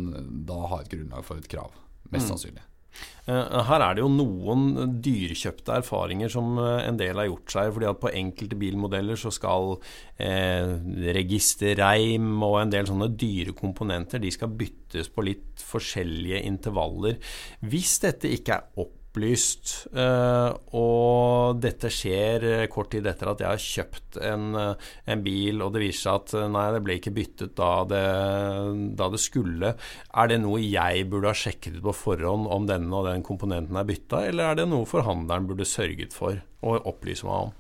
da 0.48 0.62
ha 0.72 0.82
et 0.82 0.94
grunnlag 0.94 1.26
for 1.28 1.42
et 1.42 1.50
krav. 1.52 1.76
Mest 2.14 2.28
mm. 2.28 2.30
sannsynlig. 2.32 2.70
Eh, 3.26 3.60
her 3.68 3.82
er 3.82 3.96
det 3.96 4.04
jo 4.04 4.10
noen 4.12 4.96
dyrekjøpte 5.04 5.78
erfaringer 5.80 6.32
som 6.32 6.58
eh, 6.62 6.84
en 6.90 6.98
del 7.00 7.20
har 7.20 7.30
gjort 7.30 7.56
seg. 7.56 7.72
fordi 7.76 7.90
at 7.90 8.02
på 8.02 8.12
enkelte 8.14 8.60
bilmodeller 8.60 9.20
så 9.20 9.32
skal 9.34 9.78
eh, 10.22 10.74
registerreim 11.18 12.36
og 12.44 12.60
en 12.62 12.74
del 12.74 12.90
sånne 12.90 13.10
dyre 13.16 13.56
komponenter 13.58 14.22
de 14.24 14.34
skal 14.34 14.52
byttes 14.60 15.10
på 15.14 15.26
litt 15.30 15.64
forskjellige 15.64 16.44
intervaller. 16.50 17.18
Hvis 17.64 17.98
dette 18.04 18.32
ikke 18.36 18.60
er 18.60 18.84
opp 18.86 19.00
opplyst. 19.14 19.88
Eh, 19.94 20.54
og 20.74 21.60
dette 21.62 21.90
skjer 21.94 22.46
eh, 22.50 22.68
kort 22.68 22.90
tid 22.92 23.06
etter 23.06 23.30
at 23.30 23.42
jeg 23.44 23.50
har 23.52 23.62
kjøpt 23.62 24.18
en, 24.26 24.56
eh, 24.58 24.92
en 25.06 25.24
bil, 25.24 25.62
og 25.62 25.74
det 25.74 25.84
viser 25.86 26.02
seg 26.02 26.18
at 26.18 26.50
nei, 26.50 26.66
det 26.74 26.82
ble 26.84 26.98
ikke 26.98 27.14
byttet 27.14 27.56
da 27.56 27.72
det, 27.86 28.04
da 28.98 29.10
det, 29.14 29.22
skulle. 29.22 29.76
Er 30.18 30.30
det 30.32 30.42
noe 30.42 30.62
jeg 30.62 31.08
burde 31.12 31.30
ha 31.30 31.38
sjekket 31.38 31.82
på 31.84 31.94
forhånd 31.94 32.50
om 32.50 32.66
denne 32.70 32.94
og 32.94 33.06
den 33.12 33.26
komponenten 33.26 33.78
er 33.78 33.86
bytta, 33.86 34.26
eller 34.32 34.50
er 34.50 34.64
det 34.64 34.72
noe 34.72 34.90
forhandleren 34.90 35.50
burde 35.50 35.68
sørget 35.68 36.16
for 36.16 36.42
å 36.64 36.80
opplyse 36.82 37.28
meg 37.28 37.50
om? 37.50 37.60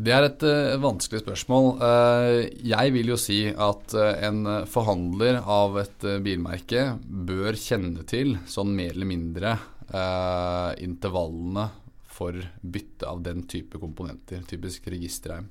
Det 0.00 0.12
er 0.14 0.24
et 0.24 0.44
uh, 0.46 0.78
vanskelig 0.80 1.20
spørsmål. 1.20 1.66
Uh, 1.82 2.46
jeg 2.64 2.92
vil 2.94 3.10
jo 3.10 3.18
si 3.20 3.40
at 3.50 3.92
uh, 3.98 4.14
en 4.24 4.46
forhandler 4.70 5.42
av 5.42 5.76
et 5.82 6.06
bilmerke 6.24 6.86
bør 7.04 7.58
kjenne 7.58 8.06
til, 8.08 8.38
sånn 8.48 8.72
mer 8.78 8.94
eller 8.94 9.10
mindre, 9.10 9.58
eh, 9.94 10.84
intervallene 10.84 11.68
for 12.10 12.36
bytte 12.60 13.08
av 13.08 13.22
den 13.22 13.44
type 13.48 13.78
komponenter, 13.80 14.42
typisk 14.48 14.88
registerreim. 14.92 15.48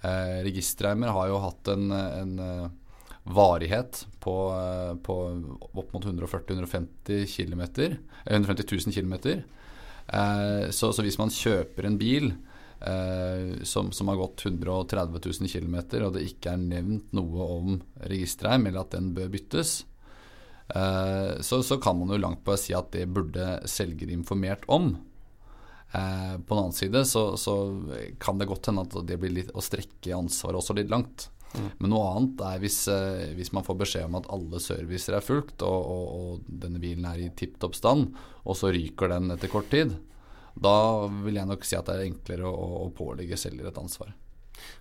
Eh, 0.00 0.42
registerreimer 0.46 1.12
har 1.14 1.28
jo 1.28 1.40
hatt 1.42 1.68
en, 1.74 1.90
en 1.92 2.34
uh, 2.38 2.68
varighet 3.28 4.04
på, 4.22 4.34
uh, 4.54 4.94
på, 5.04 5.16
opp 5.72 5.92
mot 5.92 6.06
140-150 6.06 7.26
km, 7.34 7.64
150 8.24 8.68
000 8.86 8.94
km. 8.94 9.42
Eh, 10.08 10.70
så, 10.70 10.92
så, 10.92 11.02
hvis 11.04 11.18
man 11.20 11.32
kjøper 11.32 11.84
en 11.84 11.98
bil 12.00 12.30
eh, 12.30 13.58
som, 13.68 13.90
som, 13.92 14.08
har 14.08 14.16
gått 14.16 14.46
130 14.46 15.20
000 15.20 15.52
km, 15.52 15.76
og 16.06 16.14
det 16.16 16.24
ikke 16.30 16.54
er 16.54 16.62
nevnt 16.62 17.12
noe 17.16 17.48
om 17.58 17.76
registerreim, 18.08 18.66
eller 18.70 18.86
at 18.86 18.96
den 18.96 19.12
bør 19.16 19.28
byttes, 19.34 19.82
Eh, 19.82 19.87
så, 20.68 21.62
så, 21.64 21.78
kan 21.80 21.96
man 21.96 22.10
jo 22.12 22.18
langt 22.20 22.42
på 22.44 22.52
si 22.60 22.74
at 22.76 22.90
det 22.92 23.06
burde 23.08 23.44
selger 23.70 24.10
informert 24.12 24.66
om. 24.68 24.90
Eh, 25.92 26.40
på 26.40 26.54
den 26.54 26.62
annen 26.62 26.72
side 26.72 27.04
så, 27.04 27.36
så, 27.36 27.84
kan 28.20 28.38
det 28.38 28.48
godt 28.48 28.66
hende 28.68 28.84
at 28.84 28.96
det 29.08 29.16
blir 29.20 29.32
litt 29.32 29.52
å 29.56 29.64
strekke 29.64 30.16
ansvaret 30.16 30.60
også 30.60 30.76
litt 30.76 30.92
langt. 30.92 31.30
Mm. 31.54 31.68
Men 31.80 31.92
noe 31.94 32.10
annet 32.12 32.42
er 32.44 32.60
hvis, 32.60 32.82
eh, 32.92 33.30
hvis, 33.38 33.54
man 33.56 33.64
får 33.64 33.78
beskjed 33.80 34.08
om 34.10 34.18
at 34.20 34.28
alle 34.34 34.60
servicer 34.60 35.16
er 35.16 35.24
fulgt, 35.24 35.64
og, 35.64 35.78
og, 35.94 36.04
og 36.18 36.52
denne 36.64 36.82
bilen 36.82 37.08
er 37.08 37.24
i 37.24 37.32
tipp 37.36 37.56
topp 37.62 37.78
stand, 37.78 38.12
og 38.44 38.58
så 38.58 38.72
ryker 38.74 39.14
den 39.14 39.32
etter 39.32 39.52
kort 39.52 39.70
tid. 39.72 39.96
Da 40.58 40.76
vil 41.24 41.38
jeg 41.38 41.48
nok 41.48 41.64
si 41.64 41.78
at 41.78 41.88
det 41.88 41.96
er 41.96 42.08
enklere 42.10 42.50
å, 42.50 42.84
å 42.84 42.88
pålegge 42.92 43.38
selger 43.40 43.70
et 43.70 43.80
ansvar. 43.80 44.12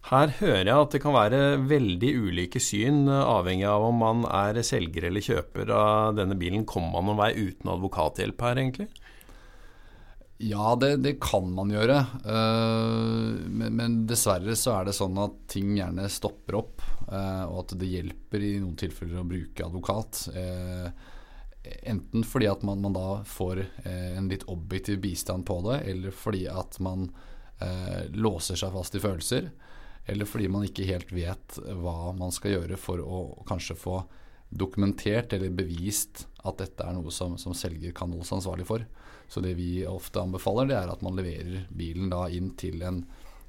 Her 0.10 0.32
hører 0.40 0.64
jeg 0.66 0.78
at 0.78 0.94
det 0.96 1.02
kan 1.04 1.16
være 1.16 1.42
veldig 1.68 2.14
ulike 2.28 2.62
syn, 2.64 3.06
eh, 3.12 3.26
avhengig 3.28 3.68
av 3.70 3.88
om 3.90 4.00
man 4.04 4.24
er 4.30 4.62
selger 4.66 5.10
eller 5.10 5.26
kjøper 5.26 5.74
av 5.76 6.16
denne 6.20 6.38
bilen. 6.40 6.68
Kommer 6.70 6.98
man 6.98 7.12
noen 7.12 7.22
vei 7.22 7.34
uten 7.36 7.74
advokathjelp 7.74 8.48
her, 8.48 8.62
egentlig? 8.64 8.88
Ja, 10.38 10.76
det, 10.78 11.00
det 11.02 11.16
kan 11.24 11.50
man 11.50 11.72
gjøre. 11.74 11.98
Uh, 12.22 13.42
men, 13.50 13.74
men, 13.74 14.00
dessverre 14.10 14.54
så 14.54 14.76
er 14.76 14.86
det 14.86 14.94
sånn 14.94 15.18
at 15.18 15.40
ting 15.50 15.72
gjerne 15.80 16.06
stopper 16.14 16.60
opp, 16.60 16.84
uh, 17.10 17.50
og 17.50 17.64
at 17.64 17.74
det 17.82 17.90
hjelper 17.90 18.46
i 18.46 18.52
noen 18.62 18.78
tilfeller 18.78 19.24
å 19.24 19.28
bruke 19.28 19.66
advokat. 19.66 20.28
Enten 21.84 22.24
fordi 22.24 22.48
at 22.48 22.64
man, 22.64 22.82
man 22.82 22.96
da 22.96 23.24
får 23.28 23.64
eh, 23.84 24.18
en 24.18 24.30
litt 24.32 24.46
objektiv 24.52 25.02
bistand 25.04 25.46
på 25.48 25.60
det, 25.68 25.82
eller 25.92 26.16
fordi 26.16 26.46
at 26.52 26.80
man 26.84 27.10
eh, 27.10 27.34
låser 28.14 28.60
seg 28.60 28.74
fast 28.76 28.96
i 28.96 29.02
følelser, 29.02 29.48
eller 30.08 30.30
fordi 30.30 30.48
man 30.52 30.66
ikke 30.68 30.86
helt 30.88 31.10
vet 31.12 31.58
hva 31.82 32.14
man 32.16 32.32
skal 32.32 32.54
gjøre 32.54 32.78
for 32.80 33.02
å 33.02 33.22
kanskje 33.50 33.76
få 33.76 33.96
dokumentert 34.50 35.34
eller 35.36 35.52
bevist 35.52 36.26
at 36.48 36.62
dette 36.62 36.86
er 36.86 36.96
noe 36.96 37.12
som, 37.12 37.36
som 37.42 37.56
selger 37.58 37.92
kan 37.96 38.14
holdes 38.14 38.32
ansvarlig 38.38 38.68
for. 38.70 38.86
Så 39.28 39.44
det 39.44 39.58
vi 39.58 39.82
ofte 39.88 40.22
anbefaler, 40.24 40.70
det 40.70 40.78
er 40.80 40.92
at 40.92 41.04
man 41.04 41.18
leverer 41.18 41.66
bilen 41.76 42.12
da 42.14 42.28
inn 42.32 42.54
til 42.60 42.80
en, 42.88 43.02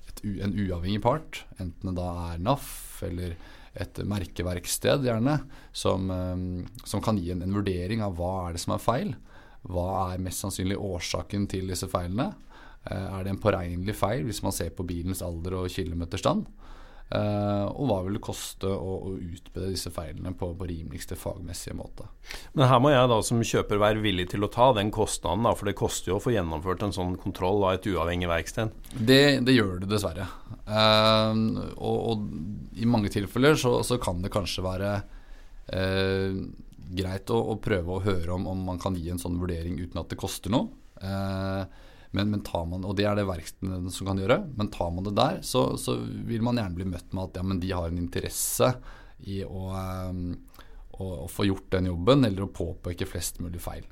et, 0.09 0.25
en 0.43 0.57
uavhengig 0.57 1.03
part, 1.05 1.45
enten 1.63 1.93
det 1.93 1.97
da 2.01 2.09
er 2.33 2.43
NAF 2.43 2.73
eller 3.07 3.37
et 3.79 4.01
merkeverksted 4.03 5.07
gjerne, 5.07 5.37
som, 5.71 6.11
eh, 6.11 6.83
som 6.89 7.05
kan 7.05 7.21
gi 7.21 7.31
en, 7.31 7.45
en, 7.47 7.55
vurdering 7.55 8.03
av 8.03 8.19
hva 8.19 8.49
er 8.49 8.57
det 8.57 8.65
som 8.65 8.75
er 8.75 8.83
feil. 8.83 9.15
Hva 9.69 9.87
er 10.09 10.23
mest 10.23 10.43
sannsynlig 10.43 10.79
årsaken 10.83 11.47
til 11.51 11.71
disse 11.71 11.87
feilene? 11.91 12.33
Eh, 12.89 13.09
er 13.19 13.25
det 13.25 13.35
en 13.35 13.43
påregnelig 13.43 13.97
feil 13.99 14.25
hvis 14.29 14.43
man 14.45 14.55
ser 14.57 14.73
på 14.77 14.87
bilens 14.89 15.23
alder 15.25 15.61
og 15.61 15.71
kilometerstand? 15.73 16.49
Uh, 17.09 17.65
og 17.73 17.87
hva 17.89 17.95
vil 18.05 18.19
det 18.19 18.21
koste 18.21 18.69
å, 18.69 18.97
å 19.09 19.11
utbedre 19.17 19.71
disse 19.73 19.89
feilene 19.89 20.35
på, 20.37 20.51
på, 20.53 20.67
rimeligste 20.69 21.17
fagmessige 21.17 21.73
måte. 21.79 22.05
Men 22.53 22.69
her 22.69 22.83
må 22.85 22.91
jeg 22.93 23.09
da 23.09 23.17
som 23.25 23.41
kjøper 23.41 23.81
være 23.81 24.03
villig 24.05 24.27
til 24.35 24.45
å 24.45 24.51
ta 24.53 24.67
den 24.77 24.91
kostnaden, 24.93 25.47
da, 25.49 25.55
for 25.57 25.71
det 25.71 25.79
koster 25.79 26.13
jo 26.13 26.19
å 26.19 26.21
få 26.21 26.35
gjennomført 26.35 26.85
en 26.85 26.93
sånn 26.93 27.17
kontroll 27.17 27.65
av 27.65 27.79
et 27.79 27.89
uavhengig 27.89 28.29
verksted? 28.29 28.77
Det, 28.93 29.41
det 29.41 29.57
gjør 29.57 29.81
det 29.81 29.89
dessverre. 29.95 30.29
Uh, 30.69 31.33
og, 31.81 31.97
og, 31.97 32.29
i 32.77 32.93
mange 32.93 33.09
tilfeller 33.15 33.57
så, 33.57 33.79
så, 33.89 33.97
kan 34.05 34.21
det 34.21 34.35
kanskje 34.35 34.69
være 34.69 34.95
uh, 35.73 36.45
greit 36.93 37.33
å, 37.33 37.41
å, 37.55 37.57
prøve 37.57 37.97
å 37.97 38.05
høre 38.05 38.37
om, 38.37 38.51
om 38.53 38.67
man 38.69 38.85
kan 38.85 39.01
gi 39.01 39.09
en 39.15 39.25
sånn 39.25 39.41
vurdering 39.41 39.81
uten 39.81 40.05
at 40.05 40.13
det 40.13 40.21
koster 40.21 40.53
noe. 40.53 40.69
Uh, 41.01 41.65
men, 42.11 42.31
men, 42.31 42.41
tar 42.45 42.65
man, 42.71 42.87
og 42.89 42.97
det 42.97 43.05
er 43.05 43.19
det 43.19 43.27
verkstedene 43.29 43.93
som 43.93 44.09
kan 44.09 44.21
gjøre. 44.21 44.39
Men 44.57 44.71
tar 44.73 44.93
man 44.95 45.05
det 45.05 45.17
der, 45.19 45.43
så, 45.45 45.71
så, 45.81 45.99
vil 46.29 46.45
man 46.45 46.57
gjerne 46.61 46.79
bli 46.79 46.89
møtt 46.89 47.13
med 47.13 47.29
at 47.29 47.37
ja, 47.41 47.45
men 47.45 47.61
de 47.61 47.75
har 47.75 47.91
en 47.91 48.01
interesse 48.01 48.73
i 49.29 49.43
å, 49.45 49.69
um, 50.09 50.23
å, 50.97 51.11
å 51.25 51.29
få 51.29 51.49
gjort 51.49 51.69
den 51.75 51.91
jobben, 51.91 52.25
eller 52.25 52.47
å 52.47 52.53
påpeke 52.55 53.09
flest 53.09 53.43
mulig 53.45 53.61
feil. 53.61 53.85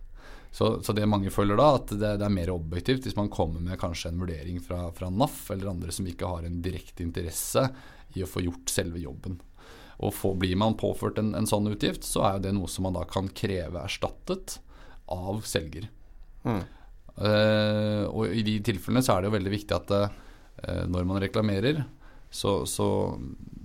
Så, 0.56 0.82
så, 0.82 0.94
det 0.96 1.04
mange 1.06 1.28
føler 1.30 1.58
da, 1.58 1.66
at 1.76 1.90
det, 1.92 2.14
det, 2.16 2.24
er 2.24 2.32
mer 2.32 2.54
objektivt 2.54 3.04
hvis 3.04 3.18
man 3.18 3.28
kommer 3.28 3.60
med 3.60 3.76
kanskje 3.80 4.08
en 4.08 4.22
vurdering 4.22 4.56
fra, 4.64 4.86
fra, 4.96 5.10
NAF 5.12 5.50
eller 5.52 5.74
andre 5.74 5.92
som 5.92 6.06
ikke 6.08 6.30
har 6.30 6.46
en 6.46 6.62
direkte 6.64 7.04
interesse 7.04 7.66
i 8.16 8.24
å 8.24 8.30
få 8.30 8.40
gjort 8.46 8.72
selve 8.72 9.02
jobben. 9.02 9.36
Og 10.00 10.14
for, 10.16 10.38
Blir 10.40 10.56
man 10.56 10.78
påført 10.80 11.20
en, 11.20 11.34
en, 11.36 11.48
sånn 11.48 11.68
utgift, 11.68 12.08
så 12.08 12.24
er 12.24 12.38
jo 12.38 12.46
det 12.46 12.54
noe 12.56 12.72
som 12.72 12.88
man 12.88 12.96
da 12.96 13.04
kan 13.08 13.28
kreve 13.36 13.82
erstattet 13.82 14.58
av 15.12 15.44
selger. 15.44 15.90
Mm. 16.48 16.62
Uh, 17.16 18.04
og 18.12 18.28
i 18.28 18.42
de 18.44 18.58
tilfellene 18.64 19.00
så 19.04 19.14
er 19.14 19.22
det 19.22 19.30
jo 19.30 19.36
veldig 19.38 19.52
viktig 19.54 19.76
at 19.76 19.92
uh, 19.96 20.82
når 20.88 21.06
man 21.08 21.20
reklamerer, 21.22 21.84
så, 22.28 22.58
så, 22.68 22.88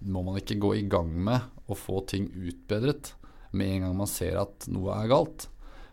må 0.01 0.21
man 0.25 0.39
ikke 0.39 0.59
gå 0.61 0.75
i 0.79 0.85
gang 0.89 1.09
med 1.13 1.67
å 1.69 1.75
få 1.77 1.99
ting 2.09 2.29
utbedret 2.31 3.11
med 3.53 3.75
en 3.75 3.83
gang 3.85 3.97
man 3.99 4.09
ser 4.09 4.39
at 4.39 4.65
noe 4.71 4.95
er 4.95 5.11
galt. 5.11 5.45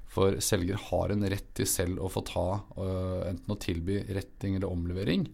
For 0.09 0.39
selger 0.41 0.79
har 0.89 1.13
en 1.13 1.27
rett 1.29 1.51
til 1.59 1.69
selv 1.69 2.01
å 2.01 2.09
få 2.13 2.23
ta 2.25 2.47
uh, 2.79 3.27
enten 3.29 3.53
å 3.53 3.59
tilby 3.61 4.01
retting 4.17 4.57
eller 4.57 4.71
omlevering. 4.71 5.29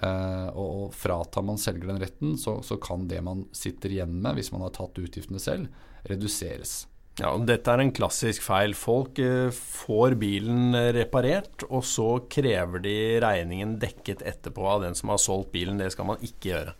og 0.00 0.94
fratar 0.94 1.42
man 1.42 1.58
selger 1.58 1.90
den 1.90 1.98
retten, 2.00 2.36
så, 2.38 2.60
så 2.62 2.76
kan 2.80 3.08
det 3.10 3.20
man 3.26 3.42
sitter 3.52 3.90
igjen 3.90 4.14
med 4.22 4.38
hvis 4.38 4.52
man 4.54 4.62
har 4.64 4.72
tatt 4.72 4.98
utgiftene 5.02 5.42
selv, 5.42 5.66
reduseres. 6.08 6.86
Ja, 7.18 7.32
Dette 7.42 7.72
er 7.72 7.82
en 7.82 7.92
klassisk 7.92 8.44
feil. 8.46 8.72
Folk 8.78 9.18
eh, 9.20 9.50
får 9.50 10.14
bilen 10.20 10.76
eh, 10.78 10.92
reparert, 10.96 11.66
og 11.68 11.82
så 11.84 12.22
krever 12.30 12.84
de 12.84 12.94
regningen 13.24 13.74
dekket 13.82 14.22
etterpå 14.26 14.68
av 14.76 14.86
den 14.86 14.96
som 14.96 15.12
har 15.12 15.20
solgt 15.20 15.50
bilen. 15.52 15.80
Det 15.80 15.90
skal 15.92 16.08
man 16.12 16.22
ikke 16.24 16.52
gjøre. 16.52 16.76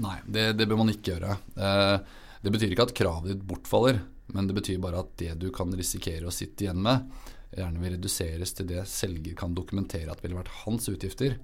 Nei, 0.00 0.16
det, 0.26 0.46
det 0.58 0.66
bør 0.70 0.82
man 0.82 0.92
ikke 0.94 1.14
gjøre. 1.14 1.36
Eh, 1.60 2.18
det 2.40 2.54
betyr 2.54 2.72
ikke 2.72 2.88
at 2.88 2.96
kravet 2.96 3.34
ditt 3.34 3.46
bortfaller, 3.46 4.00
men 4.34 4.48
det 4.48 4.56
betyr 4.56 4.80
bare 4.82 5.04
at 5.04 5.14
det 5.20 5.36
du 5.42 5.50
kan 5.54 5.70
risikere 5.76 6.26
å 6.26 6.34
sitte 6.34 6.66
igjen 6.66 6.80
med, 6.82 7.10
gjerne 7.52 7.82
vil 7.82 7.96
reduseres 7.96 8.54
til 8.56 8.68
det 8.70 8.84
selger 8.88 9.34
kan 9.38 9.54
dokumentere 9.54 10.10
at 10.12 10.22
ville 10.24 10.38
vært 10.38 10.54
hans 10.62 10.86
utgifter 10.90 11.36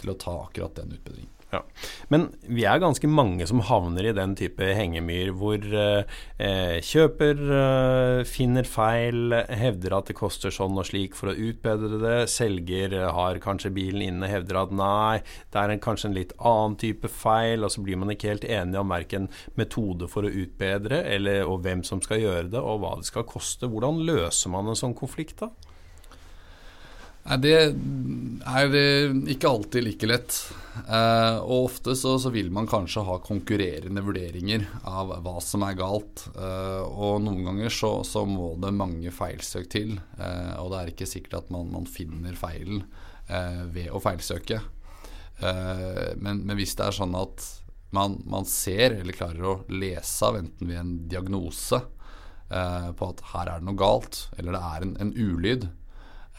til 0.00 0.12
å 0.12 0.18
ta 0.18 0.34
akkurat 0.44 0.74
den 0.76 0.94
utbedringen. 0.98 1.41
Ja. 1.52 1.60
Men 2.08 2.30
vi 2.48 2.64
er 2.64 2.80
ganske 2.80 3.08
mange 3.12 3.44
som 3.48 3.60
havner 3.68 4.06
i 4.08 4.14
den 4.16 4.32
type 4.38 4.70
hengemyr 4.72 5.34
hvor 5.36 5.60
eh, 5.60 6.78
kjøper 6.80 7.42
eh, 7.58 8.20
finner 8.28 8.64
feil, 8.68 9.34
hevder 9.52 9.98
at 9.98 10.08
det 10.08 10.16
koster 10.16 10.54
sånn 10.54 10.78
og 10.80 10.88
slik 10.88 11.16
for 11.18 11.28
å 11.28 11.36
utbedre 11.36 12.00
det. 12.00 12.16
Selger 12.32 12.96
har 13.12 13.40
kanskje 13.44 13.74
bilen 13.76 14.06
inne, 14.06 14.30
hevder 14.32 14.62
at 14.62 14.72
nei, 14.76 15.20
det 15.52 15.60
er 15.60 15.74
en, 15.74 15.82
kanskje 15.84 16.08
en 16.08 16.16
litt 16.16 16.32
annen 16.40 16.78
type 16.80 17.10
feil. 17.12 17.66
Og 17.66 17.74
så 17.74 17.84
blir 17.84 18.00
man 18.00 18.14
ikke 18.14 18.32
helt 18.32 18.48
enig 18.48 18.80
om 18.80 18.96
verken 18.96 19.28
metode 19.60 20.08
for 20.08 20.24
å 20.24 20.32
utbedre, 20.32 21.02
eller, 21.12 21.44
og 21.44 21.66
hvem 21.66 21.84
som 21.84 22.00
skal 22.04 22.24
gjøre 22.24 22.48
det, 22.54 22.64
og 22.64 22.80
hva 22.80 22.96
det 22.96 23.10
skal 23.12 23.28
koste. 23.28 23.68
Hvordan 23.68 24.00
løser 24.08 24.56
man 24.56 24.72
en 24.72 24.78
sånn 24.78 24.96
konflikt 24.96 25.44
da? 25.44 25.52
Nei, 27.22 27.38
Det 27.38 27.54
er 27.54 29.14
ikke 29.30 29.50
alltid 29.50 29.84
like 29.86 30.08
lett. 30.10 30.34
Eh, 30.82 31.38
og 31.38 31.68
ofte 31.68 31.94
så, 31.98 32.16
så, 32.18 32.32
vil 32.34 32.50
man 32.54 32.66
kanskje 32.66 33.04
ha 33.06 33.18
konkurrerende 33.22 34.02
vurderinger 34.02 34.64
av 34.88 35.12
hva 35.22 35.36
som 35.44 35.62
er 35.66 35.78
galt. 35.78 36.24
Eh, 36.34 36.82
og 36.82 37.22
noen 37.22 37.44
ganger 37.46 37.70
så, 37.72 37.92
så, 38.08 38.24
må 38.26 38.54
det 38.62 38.72
mange 38.74 39.12
feilsøk 39.14 39.70
til. 39.70 39.96
Eh, 40.18 40.54
og 40.58 40.72
det 40.72 40.80
er 40.80 40.92
ikke 40.94 41.10
sikkert 41.10 41.44
at 41.44 41.52
man, 41.54 41.70
man 41.74 41.86
finner 41.86 42.34
feilen 42.38 42.82
eh, 43.28 43.62
ved 43.70 43.92
å 43.94 44.02
feilsøke. 44.02 44.58
Eh, 45.38 46.06
men, 46.18 46.42
men, 46.42 46.56
hvis 46.58 46.74
det 46.78 46.88
er 46.88 46.96
sånn 46.96 47.14
at 47.18 47.46
man, 47.94 48.18
man, 48.26 48.48
ser 48.48 48.96
eller 48.96 49.14
klarer 49.14 49.46
å 49.46 49.60
lese 49.70 50.26
av 50.26 50.40
enten 50.40 50.72
ved 50.72 50.80
en 50.80 50.96
diagnose 51.12 51.78
eh, 51.78 52.90
på 52.98 53.12
at 53.12 53.22
her 53.34 53.52
er 53.52 53.62
det 53.62 53.68
noe 53.68 53.78
galt, 53.78 54.24
eller 54.40 54.56
det 54.56 54.64
er 54.72 54.88
en, 54.88 54.96
en 55.04 55.14
ulyd, 55.14 55.68
Eh, 55.68 55.81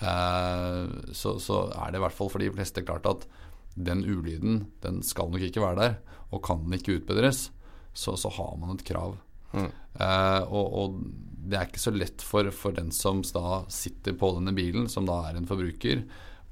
så, 0.02 1.36
så, 1.40 1.58
er 1.78 1.92
det 1.94 2.00
i 2.00 2.04
hvert 2.04 2.16
fall 2.18 2.32
for 2.34 2.42
de 2.42 2.50
fleste 2.52 2.82
klart 2.84 3.06
at 3.08 3.28
den 3.76 4.02
ulyden 4.04 4.66
den 4.84 5.02
skal 5.06 5.30
nok 5.32 5.46
ikke 5.46 5.62
være 5.64 5.80
der. 5.80 5.96
Og 6.34 6.42
kan 6.46 6.64
den 6.66 6.78
ikke 6.78 6.98
utbedres, 6.98 7.48
så, 7.94 8.16
så 8.18 8.32
har 8.34 8.56
man 8.60 8.76
et 8.76 8.86
krav. 8.88 9.18
Mm. 9.54 9.70
Uh, 10.00 10.42
og, 10.50 10.78
og, 10.82 11.02
det 11.44 11.58
er 11.60 11.68
ikke 11.68 11.82
så 11.84 11.92
lett 11.92 12.24
for, 12.24 12.48
for, 12.56 12.72
den 12.72 12.88
som 12.96 13.20
da 13.36 13.66
sitter 13.72 14.16
på 14.18 14.30
denne 14.38 14.54
bilen, 14.56 14.88
som 14.90 15.06
da 15.06 15.20
er 15.28 15.36
en 15.38 15.50
forbruker, 15.50 16.06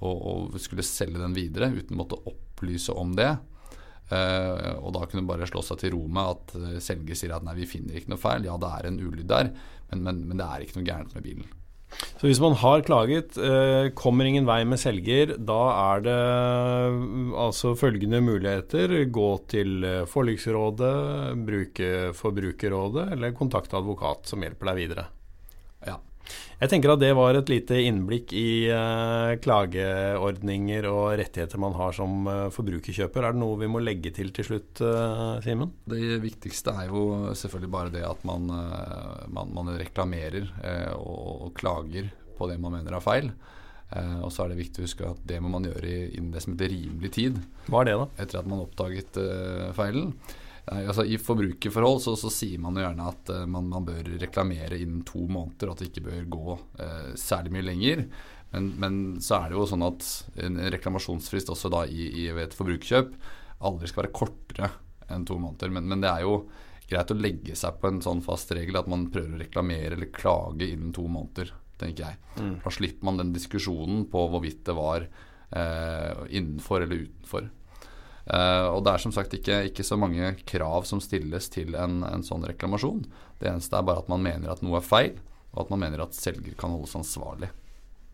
og, 0.04 0.58
skulle 0.60 0.84
selge 0.84 1.22
den 1.22 1.36
videre 1.38 1.70
uten 1.72 1.96
å 1.96 2.02
måtte 2.02 2.20
opplyse 2.28 2.94
om 2.98 3.16
det. 3.18 3.32
Uh, 4.12 4.76
og 4.84 4.92
da 4.98 5.06
kunne 5.08 5.24
bare 5.30 5.48
slå 5.48 5.64
seg 5.64 5.80
til 5.80 5.96
ro 5.96 6.04
med 6.12 6.34
at 6.34 6.84
selger 6.84 7.16
sier 7.16 7.38
at 7.38 7.46
nei, 7.48 7.56
vi 7.62 7.70
finner 7.70 7.96
ikke 7.96 8.12
noe 8.12 8.22
feil. 8.22 8.46
Ja, 8.50 8.60
det 8.60 8.74
er 8.76 8.90
en 8.90 9.00
ulyd 9.00 9.30
der, 9.32 9.54
men, 9.94 10.04
men, 10.04 10.22
men 10.28 10.42
det 10.42 10.50
er 10.50 10.66
ikke 10.66 10.82
noe 10.82 10.90
gærent 10.92 11.16
med 11.16 11.26
bilen. 11.26 11.48
Så 12.20 12.28
hvis 12.28 12.42
man 12.42 12.54
har 12.62 12.84
klaget, 12.86 13.38
eh, 13.38 13.90
kommer 13.98 14.28
ingen 14.30 14.46
vei 14.46 14.62
med 14.68 14.80
selger, 14.82 15.36
da 15.38 15.62
er 15.72 16.04
det 16.06 16.18
mm, 16.98 17.32
altså 17.48 17.74
følgende 17.80 18.22
muligheter. 18.26 18.94
Gå 19.10 19.30
til 19.52 19.84
eh, 19.88 20.04
forliksrådet, 20.10 20.94
bruke 21.48 21.92
Forbrukerrådet 22.18 23.10
eller 23.16 23.36
kontakte 23.38 23.80
advokat 23.80 24.30
som 24.30 24.46
hjelper 24.46 24.72
deg 24.72 24.82
videre. 24.84 25.08
Ja. 25.88 25.98
Jeg 26.62 26.70
tenker 26.70 26.92
at 26.94 27.02
det 27.02 27.10
var 27.18 27.34
et 27.34 27.50
lite 27.50 27.78
innblikk 27.88 28.36
i 28.38 28.70
uh, 28.70 29.34
klageordninger 29.42 30.86
og 30.92 31.16
rettigheter 31.18 31.62
man 31.62 31.74
har 31.74 31.96
som 31.98 32.28
uh, 32.30 32.52
forbrukerkjøper. 32.54 33.26
Er 33.26 33.34
det 33.34 33.42
noe 33.42 33.58
vi 33.58 33.70
må 33.72 33.82
legge 33.82 34.12
til 34.14 34.30
til 34.36 34.46
slutt, 34.46 34.84
uh, 34.86 35.40
Simen? 35.42 35.72
Det 35.90 36.20
viktigste 36.22 36.76
er 36.84 36.92
jo 36.92 37.34
selvfølgelig 37.34 37.72
bare 37.74 37.94
det 37.96 38.04
at 38.06 38.22
man, 38.30 38.46
man, 39.34 39.56
man 39.56 39.74
reklamerer 39.80 40.52
og, 41.00 41.48
og, 41.48 41.50
klager 41.58 42.12
på 42.38 42.50
det 42.52 42.60
man 42.62 42.78
mener 42.78 42.94
er 42.98 43.04
feil. 43.04 43.32
og 44.22 44.30
så 44.32 44.46
er 44.46 44.54
det 44.54 44.62
viktig 44.62 44.82
å 44.82 44.86
huske 44.86 45.10
at 45.10 45.26
det 45.28 45.42
må 45.42 45.50
man 45.52 45.66
gjøre 45.68 45.90
innen 46.14 46.32
det 46.32 46.46
som 46.46 46.54
heter 46.54 46.72
rimelig 46.72 47.12
tid. 47.18 47.42
Hva 47.68 47.82
er 47.82 47.90
det 47.90 47.98
da? 48.04 48.08
Etter 48.24 48.40
at 48.40 48.48
man 48.50 48.64
oppdaget 48.64 49.18
oppdaget 49.18 49.76
feilen. 49.78 50.14
Altså 50.70 51.04
I 51.10 51.18
forbrukerforhold 51.18 52.04
så, 52.04 52.14
så, 52.20 52.30
sier 52.34 52.62
man 52.62 52.78
jo 52.78 52.84
gjerne 52.84 53.08
at 53.10 53.32
uh, 53.34 53.46
man, 53.50 53.70
man, 53.72 53.86
bør 53.88 54.12
reklamere 54.22 54.78
innen 54.78 55.02
to 55.08 55.24
måneder, 55.26 55.72
at 55.72 55.82
det 55.82 55.90
ikke 55.90 56.06
bør 56.06 56.28
gå 56.36 56.58
uh, 56.58 57.12
særlig 57.20 57.56
mye 57.56 57.66
lenger. 57.66 58.04
Men, 58.52 58.68
men, 58.80 58.98
så 59.24 59.40
er 59.40 59.52
det 59.52 59.58
jo 59.58 59.68
sånn 59.70 59.86
at 59.88 60.08
en 60.44 60.60
reklamasjonsfrist 60.74 61.52
også 61.54 61.72
da 61.72 61.86
i, 61.88 62.10
i 62.24 62.28
et 62.30 62.56
forbrukerkjøp 62.56 63.16
aldri 63.68 63.90
skal 63.90 64.04
være 64.04 64.16
kortere 64.16 64.70
enn 65.12 65.26
to 65.28 65.38
måneder. 65.40 65.72
Men, 65.74 65.88
men, 65.90 66.04
det 66.04 66.12
er 66.12 66.26
jo 66.26 66.36
greit 66.92 67.14
å 67.14 67.18
legge 67.18 67.56
seg 67.56 67.80
på 67.80 67.90
en 67.90 68.02
sånn 68.04 68.24
fast 68.26 68.52
regel 68.56 68.80
at 68.80 68.90
man 68.92 69.08
prøver 69.14 69.38
å 69.38 69.42
reklamere 69.42 69.96
eller 69.96 70.12
klage 70.14 70.68
innen 70.68 70.92
to 70.96 71.06
måneder, 71.08 71.54
tenker 71.80 72.10
jeg. 72.10 72.20
Mm. 72.38 72.56
Da 72.66 72.74
slipper 72.74 73.08
man 73.08 73.22
den 73.22 73.34
diskusjonen 73.36 74.06
på 74.12 74.26
hvorvidt 74.34 74.66
det 74.68 74.76
var 74.76 75.08
uh, 75.08 76.24
innenfor 76.28 76.84
eller 76.84 77.06
utenfor. 77.08 77.48
Uh, 78.32 78.72
og 78.72 78.86
det 78.86 78.94
er 78.94 79.04
som 79.04 79.12
sagt 79.12 79.34
ikke, 79.36 79.58
ikke, 79.68 79.84
så 79.84 79.98
mange 80.00 80.30
krav 80.48 80.86
som 80.88 81.02
stilles 81.04 81.50
til 81.52 81.76
en, 81.76 82.00
en, 82.08 82.24
sånn 82.24 82.46
reklamasjon. 82.48 83.04
Det 83.42 83.50
eneste 83.50 83.76
er 83.76 83.84
bare 83.88 84.06
at 84.06 84.12
man 84.12 84.24
mener 84.24 84.54
at 84.54 84.64
noe 84.64 84.80
er 84.80 84.88
feil, 84.88 85.18
og 85.52 85.66
at 85.66 85.74
man 85.74 85.84
mener 85.84 86.06
at 86.06 86.16
selger 86.16 86.56
kan 86.56 86.72
holdes 86.72 86.96
ansvarlig. 86.96 87.52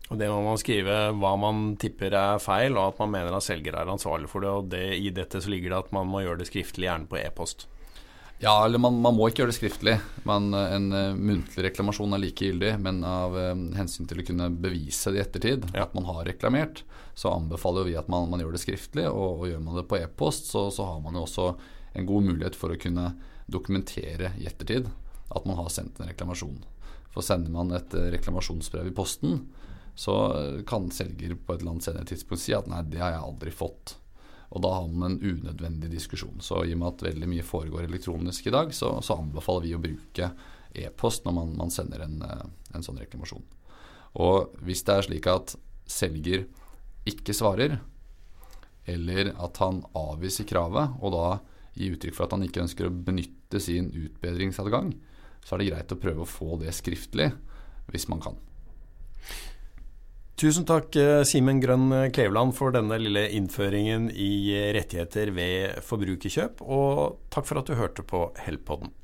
Og 0.08 0.18
Det 0.18 0.26
må 0.32 0.40
man 0.42 0.58
skrive 0.58 0.96
hva 1.20 1.32
man 1.38 1.76
tipper 1.78 2.16
er 2.16 2.42
feil, 2.42 2.74
og 2.74 2.94
at 2.94 3.02
man 3.04 3.12
mener 3.14 3.36
at 3.36 3.46
selger 3.46 3.76
er 3.76 3.92
ansvarlig 3.92 4.30
for 4.32 4.42
det. 4.42 4.50
og 4.50 4.70
det, 4.72 4.86
I 4.96 5.12
dette 5.14 5.42
så 5.44 5.52
ligger 5.52 5.74
det 5.74 5.82
at 5.84 5.92
man 5.94 6.08
må 6.10 6.24
gjøre 6.24 6.42
det 6.42 6.48
skriftlig, 6.50 6.88
gjerne 6.88 7.10
på 7.10 7.20
e-post. 7.20 7.68
Ja, 8.40 8.64
eller 8.64 8.78
man, 8.78 9.00
man, 9.02 9.16
må 9.18 9.26
ikke 9.26 9.42
gjøre 9.42 9.50
det 9.50 9.56
skriftlig. 9.56 9.96
Man, 10.28 10.52
en 10.54 10.92
uh, 10.94 11.16
muntlig 11.18 11.64
reklamasjon 11.66 12.14
er 12.14 12.20
like 12.22 12.46
gyldig, 12.46 12.76
men 12.78 13.00
av 13.06 13.34
uh, 13.34 13.50
hensyn 13.74 14.06
til 14.06 14.22
å 14.22 14.26
kunne 14.28 14.46
bevise 14.54 15.10
det 15.10 15.18
i 15.18 15.22
ettertid, 15.24 15.66
ja. 15.74 15.88
at 15.88 15.96
man 15.98 16.06
har 16.06 16.22
reklamert, 16.28 16.84
så 17.18 17.32
anbefaler 17.34 17.88
vi 17.88 17.96
at 17.98 18.06
man, 18.12 18.30
man 18.30 18.44
gjør 18.44 18.54
det 18.54 18.62
skriftlig. 18.62 19.08
Og, 19.10 19.42
og, 19.42 19.44
gjør 19.50 19.66
man 19.66 19.80
det 19.80 19.88
på 19.90 19.98
e-post, 19.98 20.52
så, 20.52 20.68
så, 20.70 20.86
har 20.86 21.02
man 21.02 21.18
jo 21.18 21.26
også 21.26 21.50
en 21.98 22.06
god 22.06 22.30
mulighet 22.30 22.58
for 22.58 22.70
å 22.70 22.78
kunne 22.78 23.10
dokumentere 23.50 24.30
i 24.38 24.46
ettertid 24.46 24.86
at 25.34 25.46
man 25.48 25.58
har 25.58 25.72
sendt 25.74 25.98
en 25.98 26.12
reklamasjon. 26.12 26.60
For 27.10 27.26
sender 27.26 27.50
man 27.50 27.74
et 27.74 27.90
reklamasjonsbrev 28.14 28.86
i 28.86 28.94
posten, 28.94 29.40
så 29.98 30.14
kan 30.68 30.92
selger 30.94 31.34
på 31.34 31.56
et 31.56 31.64
eller 31.64 31.74
annet 31.74 31.88
senere 31.88 32.06
tidspunkt 32.06 32.44
si 32.44 32.54
at 32.54 32.68
nei, 32.70 32.84
det 32.86 33.00
har 33.02 33.16
jeg 33.16 33.24
aldri 33.32 33.50
fått. 33.50 33.96
Og 34.48 34.62
da 34.64 34.70
har 34.72 34.86
man 34.88 35.16
en 35.16 35.20
unødvendig 35.20 35.90
diskusjon. 35.92 36.40
Så 36.40 36.62
i 36.64 36.72
og 36.72 36.80
med 36.80 36.88
at 36.92 37.04
veldig 37.10 37.28
mye 37.28 37.44
foregår 37.44 37.84
elektronisk 37.84 38.48
i 38.48 38.54
dag, 38.54 38.72
så, 38.74 38.94
så 39.04 39.18
anbefaler 39.20 39.66
vi 39.66 39.74
å 39.76 39.82
bruke 39.82 40.30
e-post 40.78 41.26
når 41.26 41.36
man, 41.36 41.52
man 41.58 41.72
sender 41.74 42.04
en, 42.04 42.16
eh, 42.24 42.46
en, 42.74 42.84
sånn 42.84 43.00
reklamasjon. 43.00 43.44
Og 44.24 44.56
hvis 44.64 44.84
det 44.88 44.94
er 44.94 45.08
slik 45.08 45.28
at 45.30 45.54
selger 45.88 46.46
ikke 47.08 47.36
svarer, 47.36 47.78
eller 48.88 49.34
at 49.36 49.60
han 49.60 49.82
avviser 49.96 50.48
kravet, 50.48 50.96
og 51.04 51.12
da 51.12 51.26
gir 51.78 51.94
uttrykk 51.94 52.16
for 52.16 52.26
at 52.26 52.36
han 52.36 52.46
ikke 52.46 52.64
ønsker 52.64 52.88
å 52.88 52.94
benytte 52.94 53.60
sin 53.60 53.90
utbedringsadgang, 53.92 54.94
så 55.44 55.54
er 55.54 55.62
det 55.62 55.70
greit 55.70 55.94
å 55.94 56.00
prøve 56.00 56.24
å 56.24 56.28
få 56.28 56.56
det 56.60 56.72
skriftlig 56.76 57.30
hvis 57.92 58.08
man 58.10 58.24
kan. 58.24 58.40
Tusen 60.38 60.62
takk, 60.62 60.94
eh, 60.94 61.24
Simen 61.26 61.58
Grønn 61.58 61.90
Kleveland, 62.14 62.54
for 62.54 62.70
denne 62.70 62.94
lille 63.02 63.24
innføringen 63.34 64.06
i 64.14 64.54
rettigheter 64.76 65.32
ved 65.34 65.80
forbrukerkjøp. 65.82 66.62
Og 66.62 67.18
takk 67.34 67.48
for 67.48 67.58
at 67.58 67.66
du 67.66 67.74
hørte 67.74 68.06
på 68.06 68.28
Helpodden. 68.44 68.94